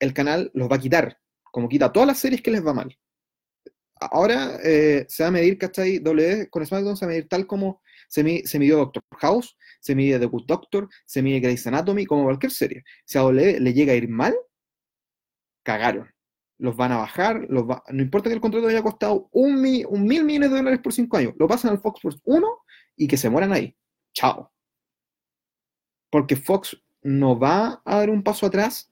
el 0.00 0.14
canal 0.14 0.50
los 0.54 0.70
va 0.70 0.76
a 0.76 0.80
quitar, 0.80 1.18
como 1.42 1.68
quita 1.68 1.92
todas 1.92 2.06
las 2.06 2.18
series 2.18 2.40
que 2.40 2.50
les 2.50 2.66
va 2.66 2.72
mal. 2.72 2.96
Ahora 4.00 4.58
eh, 4.64 5.04
se 5.08 5.22
va 5.22 5.28
a 5.28 5.32
medir, 5.32 5.58
¿cachai? 5.58 5.98
W 5.98 6.48
con 6.48 6.64
SmackDown 6.64 6.96
se 6.96 7.04
va 7.04 7.12
a 7.12 7.14
medir 7.14 7.28
tal 7.28 7.46
como 7.46 7.82
se, 8.08 8.24
midió 8.58 8.78
Doctor 8.78 9.02
House, 9.18 9.56
se 9.80 9.94
mide 9.94 10.18
The 10.18 10.26
Good 10.26 10.46
Doctor, 10.46 10.88
se 11.04 11.22
mide 11.22 11.40
Grey's 11.40 11.66
Anatomy, 11.66 12.06
como 12.06 12.24
cualquier 12.24 12.52
serie. 12.52 12.84
Si 13.04 13.18
a 13.18 13.22
W 13.22 13.60
le 13.60 13.72
llega 13.72 13.92
a 13.92 13.96
ir 13.96 14.08
mal, 14.08 14.34
cagaron. 15.62 16.10
Los 16.58 16.76
van 16.76 16.90
a 16.90 16.96
bajar, 16.96 17.48
no 17.48 18.02
importa 18.02 18.28
que 18.28 18.34
el 18.34 18.40
contrato 18.40 18.66
haya 18.66 18.82
costado 18.82 19.28
un, 19.30 19.54
un 19.88 20.04
mil 20.04 20.24
millones 20.24 20.50
de 20.50 20.56
dólares 20.56 20.80
por 20.82 20.92
cinco 20.92 21.16
años, 21.16 21.34
lo 21.38 21.46
pasan 21.46 21.70
al 21.70 21.78
Fox 21.78 21.98
Sports 21.98 22.20
1 22.24 22.48
y 22.96 23.06
que 23.06 23.16
se 23.16 23.30
mueran 23.30 23.52
ahí. 23.52 23.76
Chao. 24.12 24.50
Porque 26.10 26.34
Fox 26.34 26.76
no 27.02 27.38
va 27.38 27.80
a 27.84 27.98
dar 27.98 28.10
un 28.10 28.24
paso 28.24 28.46
atrás 28.46 28.90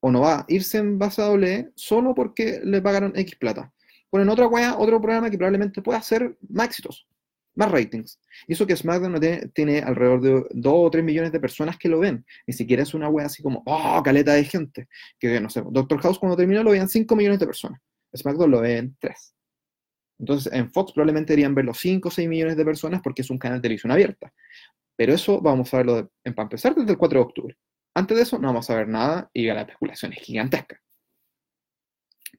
o 0.00 0.12
no 0.12 0.20
va 0.20 0.40
a 0.40 0.44
irse 0.48 0.78
en 0.78 0.98
base 0.98 1.22
a 1.22 1.24
doble 1.24 1.72
solo 1.74 2.14
porque 2.14 2.60
le 2.62 2.82
pagaron 2.82 3.12
X 3.16 3.36
plata. 3.36 3.72
Ponen 4.10 4.28
otra 4.28 4.46
wea, 4.46 4.76
otro 4.78 5.00
programa 5.00 5.30
que 5.30 5.38
probablemente 5.38 5.82
pueda 5.82 6.00
ser 6.00 6.36
más 6.48 6.66
exitoso, 6.66 7.04
más 7.54 7.70
ratings. 7.70 8.18
Y 8.46 8.52
eso 8.54 8.66
que 8.66 8.76
SmackDown 8.76 9.20
tiene, 9.52 9.78
alrededor 9.80 10.20
de 10.20 10.46
2 10.50 10.74
o 10.74 10.90
3 10.90 11.04
millones 11.04 11.32
de 11.32 11.40
personas 11.40 11.78
que 11.78 11.88
lo 11.88 12.00
ven. 12.00 12.24
Ni 12.46 12.54
siquiera 12.54 12.82
es 12.82 12.94
una 12.94 13.08
wea 13.08 13.26
así 13.26 13.42
como, 13.42 13.62
oh, 13.66 14.02
caleta 14.02 14.32
de 14.32 14.44
gente. 14.44 14.88
Que 15.18 15.40
no 15.40 15.50
sé, 15.50 15.62
Doctor 15.70 16.00
House 16.00 16.18
cuando 16.18 16.36
terminó 16.36 16.62
lo 16.62 16.70
veían 16.70 16.88
5 16.88 17.14
millones 17.16 17.38
de 17.38 17.46
personas. 17.46 17.80
SmackDown 18.16 18.50
lo 18.50 18.60
ven 18.60 18.96
3. 19.00 19.34
Entonces 20.18 20.52
en 20.52 20.70
Fox 20.70 20.92
probablemente 20.92 21.32
deberían 21.32 21.54
verlo 21.54 21.74
5 21.74 22.08
o 22.08 22.10
6 22.10 22.28
millones 22.28 22.56
de 22.56 22.64
personas 22.64 23.00
porque 23.02 23.22
es 23.22 23.30
un 23.30 23.38
canal 23.38 23.58
de 23.58 23.62
televisión 23.62 23.92
abierta. 23.92 24.32
Pero 24.96 25.12
eso 25.12 25.40
vamos 25.40 25.72
a 25.74 25.78
verlo 25.78 26.10
en, 26.22 26.34
para 26.34 26.44
empezar 26.44 26.74
desde 26.74 26.92
el 26.92 26.98
4 26.98 27.18
de 27.18 27.24
octubre. 27.24 27.58
Antes 27.94 28.16
de 28.16 28.22
eso 28.22 28.38
no 28.38 28.48
vamos 28.48 28.68
a 28.70 28.76
ver 28.76 28.88
nada 28.88 29.30
y 29.32 29.46
la 29.46 29.60
especulación 29.60 30.12
es 30.12 30.20
gigantesca. 30.20 30.80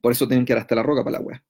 Por 0.00 0.12
eso 0.12 0.28
tienen 0.28 0.44
que 0.44 0.52
ir 0.52 0.58
hasta 0.58 0.74
la 0.74 0.82
roca 0.82 1.02
para 1.02 1.18
la 1.18 1.24
wea. 1.24 1.44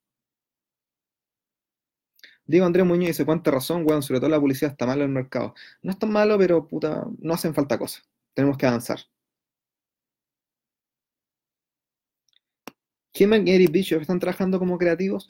Digo 2.46 2.64
Andrés 2.64 2.86
Muñoz 2.86 3.08
dice, 3.08 3.24
cuánta 3.24 3.50
razón, 3.50 3.84
weón, 3.86 4.02
sobre 4.02 4.20
todo 4.20 4.30
la 4.30 4.40
publicidad 4.40 4.70
está 4.72 4.86
malo 4.86 5.02
en 5.02 5.10
el 5.10 5.14
mercado. 5.14 5.54
No 5.82 5.90
es 5.90 5.98
tan 5.98 6.10
malo, 6.12 6.38
pero 6.38 6.66
puta, 6.66 7.06
no 7.18 7.34
hacen 7.34 7.54
falta 7.54 7.78
cosas. 7.78 8.02
Tenemos 8.34 8.56
que 8.56 8.66
avanzar. 8.66 9.00
Kim 13.12 13.32
y 13.46 13.50
Eric 13.50 13.70
Bishop 13.70 14.02
están 14.02 14.20
trabajando 14.20 14.58
como 14.58 14.78
creativos. 14.78 15.28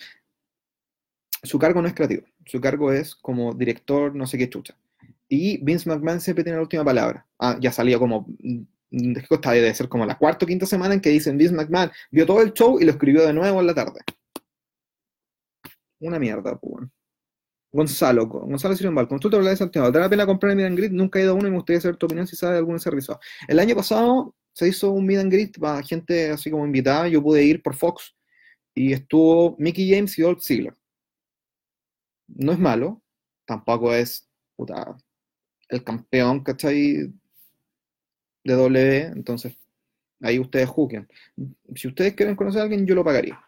Su 1.43 1.59
cargo 1.59 1.81
no 1.81 1.89
es 1.89 1.95
creativo, 1.95 2.27
su 2.45 2.61
cargo 2.61 2.93
es 2.93 3.15
como 3.15 3.55
director, 3.55 4.15
no 4.15 4.27
sé 4.27 4.37
qué 4.39 4.51
chucha. 4.51 4.77
Y 5.29 5.63
Vince 5.65 5.89
McMahon 5.89 6.21
siempre 6.21 6.45
tiene 6.45 6.57
la 6.57 6.63
última 6.63 6.85
palabra. 6.85 7.27
Ah, 7.39 7.57
ya 7.61 7.73
salió 7.73 7.99
como. 7.99 8.27
Mm, 8.41 8.63
debe 8.91 9.75
ser 9.75 9.89
como 9.89 10.07
la 10.07 10.17
cuarta 10.19 10.45
o 10.45 10.49
quinta 10.49 10.67
semana 10.67 10.95
en 10.95 11.01
que 11.01 11.11
dicen 11.11 11.37
Vince 11.37 11.55
McMahon 11.55 11.91
vio 12.11 12.27
todo 12.27 12.41
el 12.43 12.53
show 12.53 12.81
y 12.81 12.85
lo 12.85 12.93
escribió 12.93 13.25
de 13.27 13.33
nuevo 13.33 13.61
en 13.61 13.67
la 13.67 13.75
tarde. 13.75 14.01
Una 16.01 16.19
mierda, 16.19 16.57
pues. 16.59 16.89
Gonzalo, 17.77 18.27
Gonzalo 18.27 18.75
Sirombal, 18.75 19.07
consulta 19.07 19.39
la 19.39 19.51
de 19.51 19.57
Santiago. 19.57 19.87
¿Vale 19.87 20.01
la 20.01 20.09
pena 20.09 20.27
comprar 20.27 20.59
el 20.59 20.65
and 20.65 20.79
Greet? 20.79 20.93
Nunca 20.93 21.19
he 21.19 21.23
ido 21.23 21.33
a 21.33 21.35
uno 21.35 21.47
y 21.47 21.51
me 21.51 21.57
gustaría 21.57 21.81
saber 21.81 21.97
tu 21.97 22.07
opinión 22.07 22.27
si 22.27 22.35
sabe 22.35 22.55
de 22.55 22.59
algún 22.59 22.81
servicio. 22.81 23.21
El 23.47 23.59
año 23.59 23.77
pasado 23.77 24.35
se 24.53 24.69
hizo 24.69 24.91
un 24.91 25.09
and 25.17 25.31
Greet 25.31 25.59
para 25.59 25.83
gente 25.83 26.31
así 26.31 26.51
como 26.51 26.65
invitada. 26.65 27.07
Yo 27.09 27.23
pude 27.23 27.45
ir 27.45 27.63
por 27.63 27.75
Fox 27.77 28.17
y 28.75 28.93
estuvo 28.93 29.57
Mickey 29.59 29.91
James 29.91 30.19
y 30.19 30.23
Old 30.23 30.41
Ziggler. 30.41 30.75
No 32.29 32.53
es 32.53 32.59
malo, 32.59 33.03
tampoco 33.45 33.95
es 33.95 34.29
puta, 34.57 34.97
el 35.69 35.85
campeón, 35.85 36.43
¿cachai? 36.43 37.13
De 38.45 38.55
W, 38.55 39.03
entonces 39.15 39.57
ahí 40.23 40.39
ustedes 40.39 40.69
juzguen. 40.69 41.09
Si 41.75 41.89
ustedes 41.89 42.15
quieren 42.15 42.37
conocer 42.37 42.61
a 42.61 42.65
alguien, 42.65 42.87
yo 42.87 42.95
lo 42.95 43.05
pagaría. 43.05 43.46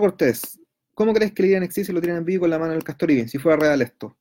Cortés, 0.00 0.60
¿cómo 0.94 1.12
crees 1.12 1.32
que 1.32 1.42
le 1.42 1.48
iría 1.48 1.60
NXT 1.60 1.84
si 1.84 1.92
lo 1.92 2.00
tienen 2.00 2.18
en 2.18 2.24
vivo 2.24 2.42
con 2.42 2.50
la 2.50 2.58
mano 2.58 2.72
del 2.72 2.84
Castor 2.84 3.10
y 3.10 3.16
bien? 3.16 3.28
Si 3.28 3.38
fuera 3.38 3.58
real 3.58 3.82
esto. 3.82 4.16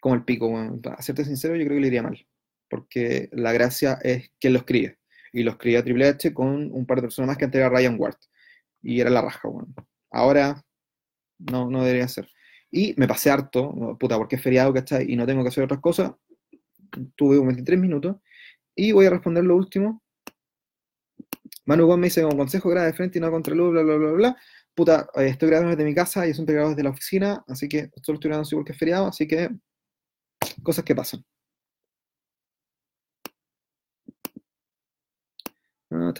Como 0.00 0.14
el 0.14 0.24
pico, 0.24 0.48
bueno, 0.48 0.80
para 0.80 1.00
serte 1.02 1.24
sincero, 1.24 1.54
yo 1.54 1.64
creo 1.64 1.76
que 1.76 1.80
le 1.80 1.86
iría 1.86 2.02
mal. 2.02 2.26
Porque 2.68 3.28
la 3.32 3.52
gracia 3.52 3.98
es 4.02 4.30
que 4.40 4.50
lo 4.50 4.58
escribe. 4.58 4.98
Y 5.32 5.42
lo 5.42 5.52
escribía 5.52 5.82
Triple 5.82 6.08
H 6.08 6.34
con 6.34 6.72
un 6.72 6.86
par 6.86 6.98
de 6.98 7.02
personas 7.02 7.28
más 7.28 7.38
que 7.38 7.44
antes 7.44 7.58
era 7.58 7.68
Ryan 7.68 7.96
Ward. 7.98 8.16
Y 8.82 9.00
era 9.00 9.10
la 9.10 9.22
raja, 9.22 9.48
bueno. 9.48 9.72
Ahora 10.10 10.62
no, 11.38 11.70
no 11.70 11.84
debería 11.84 12.08
ser. 12.08 12.28
Y 12.70 12.94
me 12.96 13.06
pasé 13.06 13.30
harto, 13.30 13.96
puta, 13.98 14.16
porque 14.16 14.36
es 14.36 14.42
feriado, 14.42 14.72
¿cachai? 14.72 15.10
Y 15.10 15.16
no 15.16 15.26
tengo 15.26 15.42
que 15.42 15.48
hacer 15.48 15.64
otras 15.64 15.80
cosas. 15.80 16.12
Tuve 17.16 17.38
23 17.38 17.78
minutos. 17.78 18.16
Y 18.74 18.92
voy 18.92 19.06
a 19.06 19.10
responder 19.10 19.44
lo 19.44 19.56
último. 19.56 20.01
Manu 21.66 21.86
Gómez 21.86 22.00
me 22.00 22.06
dice, 22.06 22.22
con 22.22 22.36
consejo, 22.36 22.68
graba 22.70 22.86
de 22.86 22.92
frente 22.92 23.18
y 23.18 23.20
no 23.20 23.30
contra 23.30 23.54
luz, 23.54 23.72
bla, 23.72 23.82
bla, 23.82 23.96
bla, 23.96 24.12
bla. 24.12 24.36
Puta, 24.74 25.08
eh, 25.16 25.26
estoy 25.28 25.48
grabando 25.48 25.70
desde 25.70 25.84
mi 25.84 25.94
casa 25.94 26.26
y 26.26 26.34
siempre 26.34 26.54
grabo 26.54 26.70
desde 26.70 26.82
la 26.82 26.90
oficina, 26.90 27.44
así 27.48 27.68
que 27.68 27.90
solo 28.02 28.16
estoy 28.16 28.30
grabando 28.30 28.48
porque 28.52 28.72
es 28.72 28.78
feriado, 28.78 29.06
así 29.06 29.26
que 29.28 29.50
cosas 30.62 30.84
que 30.84 30.94
pasan. 30.94 31.24
Ah, 35.90 36.12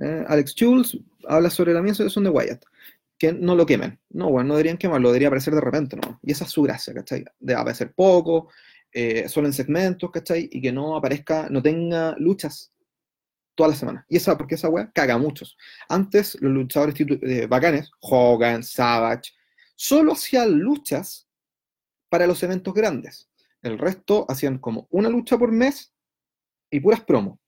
eh, 0.00 0.24
Alex 0.28 0.54
Jules 0.58 0.98
habla 1.28 1.50
sobre 1.50 1.74
la 1.74 1.82
misa 1.82 2.08
son 2.08 2.24
de 2.24 2.30
Wyatt. 2.30 2.64
Que 3.18 3.32
no 3.32 3.54
lo 3.54 3.66
quemen. 3.66 4.00
No, 4.10 4.30
bueno, 4.30 4.48
no 4.48 4.54
deberían 4.54 4.78
quemarlo, 4.78 5.08
debería 5.10 5.28
aparecer 5.28 5.54
de 5.54 5.60
repente, 5.60 5.96
¿no? 5.96 6.18
Y 6.22 6.32
esa 6.32 6.44
es 6.44 6.50
su 6.50 6.62
gracia, 6.62 6.94
¿cachai? 6.94 7.24
De 7.38 7.54
aparecer 7.54 7.92
poco, 7.92 8.48
eh, 8.92 9.28
solo 9.28 9.46
en 9.46 9.52
segmentos, 9.52 10.10
¿cachai? 10.10 10.48
Y 10.50 10.62
que 10.62 10.72
no 10.72 10.96
aparezca, 10.96 11.48
no 11.50 11.62
tenga 11.62 12.14
luchas 12.18 12.72
toda 13.54 13.70
la 13.70 13.76
semana. 13.76 14.06
Y 14.08 14.16
esa, 14.16 14.36
porque 14.36 14.54
esa 14.54 14.68
weá 14.68 14.90
caga 14.92 15.14
a 15.14 15.18
muchos. 15.18 15.56
Antes, 15.88 16.40
los 16.40 16.52
luchadores 16.52 16.94
eh, 16.98 17.46
bacanes, 17.46 17.90
Hogan, 18.00 18.62
Savage, 18.62 19.32
solo 19.74 20.12
hacían 20.12 20.58
luchas 20.58 21.28
para 22.08 22.26
los 22.26 22.42
eventos 22.42 22.74
grandes. 22.74 23.30
El 23.62 23.78
resto 23.78 24.26
hacían 24.28 24.58
como 24.58 24.88
una 24.90 25.08
lucha 25.08 25.38
por 25.38 25.52
mes 25.52 25.94
y 26.70 26.80
puras 26.80 27.02
promo. 27.02 27.40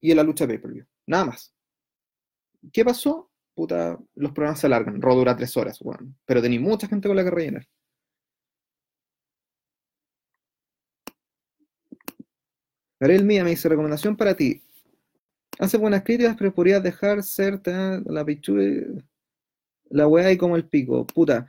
Y 0.00 0.10
en 0.10 0.16
la 0.18 0.22
lucha 0.22 0.46
pay-per-view. 0.46 0.86
Nada 1.06 1.26
más. 1.26 1.54
¿Qué 2.72 2.84
pasó? 2.84 3.30
Puta, 3.54 3.98
los 4.14 4.32
programas 4.32 4.60
se 4.60 4.66
alargan. 4.66 5.00
Raw 5.00 5.16
dura 5.16 5.36
tres 5.36 5.56
horas, 5.56 5.80
weón. 5.80 6.16
Pero 6.24 6.42
tenía 6.42 6.60
mucha 6.60 6.88
gente 6.88 7.08
con 7.08 7.16
la 7.16 7.24
que 7.24 7.30
rellenar. 7.30 7.68
Gabriel 12.98 13.24
Mía 13.24 13.44
me 13.44 13.50
dice, 13.50 13.68
recomendación 13.68 14.16
para 14.16 14.34
ti. 14.34 14.62
Hace 15.58 15.76
buenas 15.76 16.02
críticas, 16.02 16.36
pero 16.36 16.52
podrías 16.52 16.82
dejar 16.82 17.22
ser 17.22 17.60
la 18.06 18.24
pichula, 18.24 18.86
la 19.90 20.08
weá 20.08 20.32
y 20.32 20.36
como 20.36 20.56
el 20.56 20.66
pico. 20.66 21.06
Puta, 21.06 21.46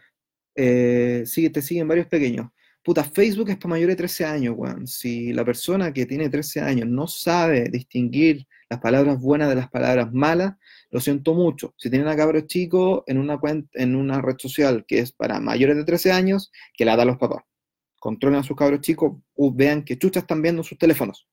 eh, 0.55 1.23
sigue, 1.25 1.49
te 1.49 1.61
siguen 1.61 1.87
varios 1.87 2.07
pequeños. 2.07 2.47
Puta, 2.83 3.03
Facebook 3.03 3.49
es 3.49 3.57
para 3.57 3.69
mayores 3.69 3.93
de 3.93 3.97
13 3.97 4.25
años, 4.25 4.55
weón. 4.55 4.85
Si 4.85 5.33
la 5.33 5.43
persona 5.43 5.91
que 5.91 6.05
tiene 6.05 6.29
13 6.29 6.61
años 6.61 6.87
no 6.87 7.07
sabe 7.07 7.67
distinguir 7.69 8.47
las 8.69 8.79
palabras 8.79 9.19
buenas 9.19 9.49
de 9.49 9.55
las 9.55 9.69
palabras 9.69 10.13
malas, 10.13 10.53
lo 10.91 10.99
siento 10.99 11.33
mucho. 11.33 11.73
Si 11.77 11.89
tienen 11.89 12.07
a 12.07 12.15
cabros 12.15 12.45
chicos 12.45 13.03
en 13.07 13.17
una, 13.17 13.39
cuenta, 13.39 13.69
en 13.73 13.95
una 13.95 14.21
red 14.21 14.35
social 14.37 14.85
que 14.87 14.99
es 14.99 15.11
para 15.11 15.39
mayores 15.39 15.77
de 15.77 15.83
13 15.83 16.11
años, 16.11 16.51
que 16.75 16.85
la 16.85 16.95
da 16.95 17.03
a 17.03 17.05
los 17.07 17.17
papás. 17.17 17.43
Controlen 17.99 18.39
a 18.39 18.43
sus 18.43 18.55
cabros 18.55 18.81
chicos, 18.81 19.13
vean 19.35 19.83
que 19.83 19.97
chuchas 19.97 20.23
están 20.23 20.43
viendo 20.43 20.61
sus 20.61 20.77
teléfonos. 20.77 21.27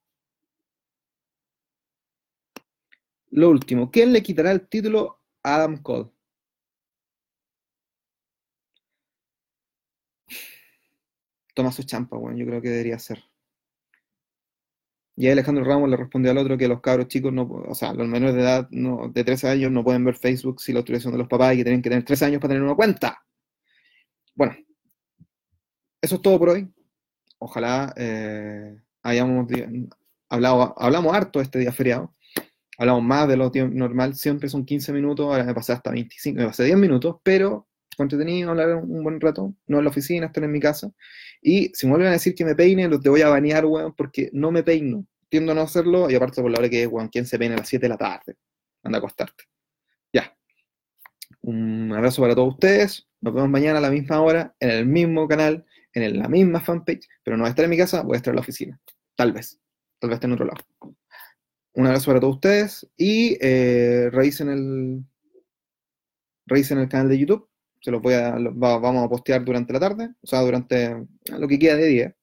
Lo 3.33 3.49
último, 3.51 3.91
¿quién 3.91 4.13
le 4.13 4.23
quitará 4.23 4.53
el 4.53 4.69
título 4.69 5.19
a 5.43 5.57
Adam 5.57 5.79
Cole? 5.83 6.11
Toma 11.55 11.73
su 11.73 11.83
champa, 11.85 12.17
bueno, 12.19 12.37
yo 12.37 12.45
creo 12.47 12.61
que 12.61 12.69
debería 12.69 12.99
ser. 12.99 13.25
Y 15.17 15.29
Alejandro 15.29 15.65
Ramos 15.65 15.89
le 15.89 15.97
respondió 15.97 16.31
al 16.31 16.39
otro 16.39 16.59
que 16.59 16.69
los 16.69 16.81
cabros 16.83 17.09
chicos, 17.09 17.33
no, 17.33 17.45
o 17.45 17.75
sea, 17.75 17.95
los 17.95 18.07
menores 18.07 18.35
de 18.35 18.43
edad 18.43 18.69
de 18.69 19.25
13 19.25 19.49
años 19.49 19.71
no 19.73 19.83
pueden 19.85 20.05
ver 20.05 20.17
Facebook 20.17 20.61
si 20.61 20.73
la 20.73 20.81
autorización 20.81 21.13
de 21.13 21.19
los 21.19 21.29
papás 21.29 21.55
y 21.55 21.59
que 21.59 21.65
tienen 21.65 21.81
que 21.83 21.89
tener 21.91 22.05
13 22.05 22.27
años 22.27 22.41
para 22.41 22.53
tener 22.53 22.63
una 22.63 22.75
cuenta. 22.75 23.25
Bueno, 24.35 24.55
eso 26.03 26.17
es 26.17 26.23
todo 26.23 26.39
por 26.39 26.51
hoy. 26.51 26.71
Ojalá 27.39 27.95
eh, 27.97 28.77
hayamos 29.03 29.47
hablado, 30.29 30.75
hablamos 30.79 31.15
harto 31.15 31.41
este 31.41 31.59
día 31.59 31.73
feriado 31.73 32.15
hablamos 32.83 33.05
más 33.05 33.29
de 33.29 33.37
lo 33.37 33.51
normal, 33.71 34.17
siempre 34.17 34.49
son 34.49 34.65
15 34.65 34.93
minutos, 34.93 35.27
ahora 35.27 35.45
me 35.45 35.55
pasé 35.55 35.73
hasta 35.73 35.91
25, 35.91 36.41
me 36.41 36.47
pasé 36.47 36.65
10 36.65 36.77
minutos, 36.77 37.17
pero 37.23 37.69
entretenido 37.97 38.51
hablar 38.51 38.75
un 38.75 39.05
buen 39.05 39.21
rato, 39.21 39.55
no 39.69 39.79
en 39.79 39.85
la 39.85 39.91
oficina, 39.91 40.27
estar 40.27 40.43
en 40.43 40.51
mi 40.51 40.59
casa. 40.59 40.91
Y 41.41 41.71
si 41.75 41.87
me 41.87 41.93
vuelven 41.93 42.09
a 42.09 42.13
decir 42.13 42.35
que 42.35 42.45
me 42.45 42.57
peine, 42.57 42.89
los 42.89 43.01
te 43.01 43.09
voy 43.09 43.23
a 43.23 43.29
banear, 43.29 43.67
weón, 43.67 43.95
porque 43.95 44.31
no 44.33 44.51
me 44.51 44.65
peino. 44.65 45.07
Tiendo 45.29 45.53
a 45.53 45.55
no 45.55 45.61
hacerlo, 45.61 46.11
y 46.11 46.15
aparte 46.17 46.43
por 46.43 46.51
la 46.51 46.59
hora 46.59 46.69
que 46.69 46.83
es, 46.83 46.89
weón, 46.89 47.09
¿quién 47.09 47.25
se 47.25 47.39
peina 47.39 47.55
a 47.55 47.59
las 47.59 47.69
7 47.69 47.85
de 47.85 47.89
la 47.89 47.97
tarde? 47.97 48.37
Anda 48.83 48.99
a 48.99 49.01
acostarte. 49.01 49.45
Ya. 50.13 50.37
Un 51.43 51.93
abrazo 51.93 52.21
para 52.21 52.35
todos 52.35 52.55
ustedes. 52.55 53.07
Nos 53.21 53.33
vemos 53.33 53.49
mañana 53.49 53.79
a 53.79 53.83
la 53.83 53.91
misma 53.91 54.21
hora, 54.21 54.55
en 54.59 54.71
el 54.71 54.87
mismo 54.87 55.29
canal, 55.29 55.65
en 55.95 56.19
la 56.19 56.29
misma 56.29 56.61
fanpage, 56.61 57.09
pero 57.23 57.37
no 57.37 57.43
voy 57.43 57.49
a 57.49 57.51
estar 57.51 57.65
en 57.65 57.71
mi 57.71 57.77
casa, 57.77 58.03
voy 58.03 58.15
a 58.15 58.17
estar 58.17 58.33
en 58.33 58.37
la 58.37 58.43
oficina. 58.43 58.81
Tal 59.15 59.33
vez. 59.33 59.61
Tal 60.01 60.11
vez 60.11 60.17
esté 60.17 60.27
en 60.27 60.33
otro 60.33 60.47
lado. 60.47 60.65
Un 61.75 61.87
abrazo 61.87 62.07
para 62.07 62.21
todos 62.21 62.35
ustedes 62.35 62.87
y 62.97 63.39
eh, 63.41 64.11
revisen 64.13 64.49
el 64.51 65.05
revisen 66.47 66.79
el 66.79 66.89
canal 66.89 67.09
de 67.09 67.19
YouTube. 67.19 67.49
Se 67.81 67.91
los 67.91 68.03
voy 68.03 68.15
a, 68.15 68.37
vamos 68.37 69.05
a 69.05 69.09
postear 69.09 69.45
durante 69.45 69.73
la 69.73 69.81
tarde, 69.81 70.11
o 70.21 70.27
sea, 70.27 70.41
durante 70.41 71.07
lo 71.31 71.49
que 71.49 71.59
queda 71.59 71.77
de 71.77 71.87
día. 71.87 72.17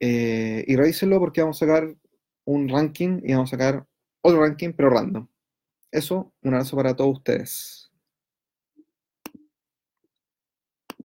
Eh, 0.00 0.64
y 0.66 0.76
revísenlo 0.76 1.18
porque 1.18 1.40
vamos 1.40 1.56
a 1.62 1.66
sacar 1.66 1.96
un 2.44 2.68
ranking 2.68 3.20
y 3.24 3.32
vamos 3.32 3.50
a 3.50 3.56
sacar 3.56 3.86
otro 4.22 4.40
ranking, 4.40 4.72
pero 4.72 4.90
random. 4.90 5.26
Eso, 5.90 6.34
un 6.42 6.54
abrazo 6.54 6.76
para 6.76 6.94
todos 6.94 7.18
ustedes. 7.18 7.85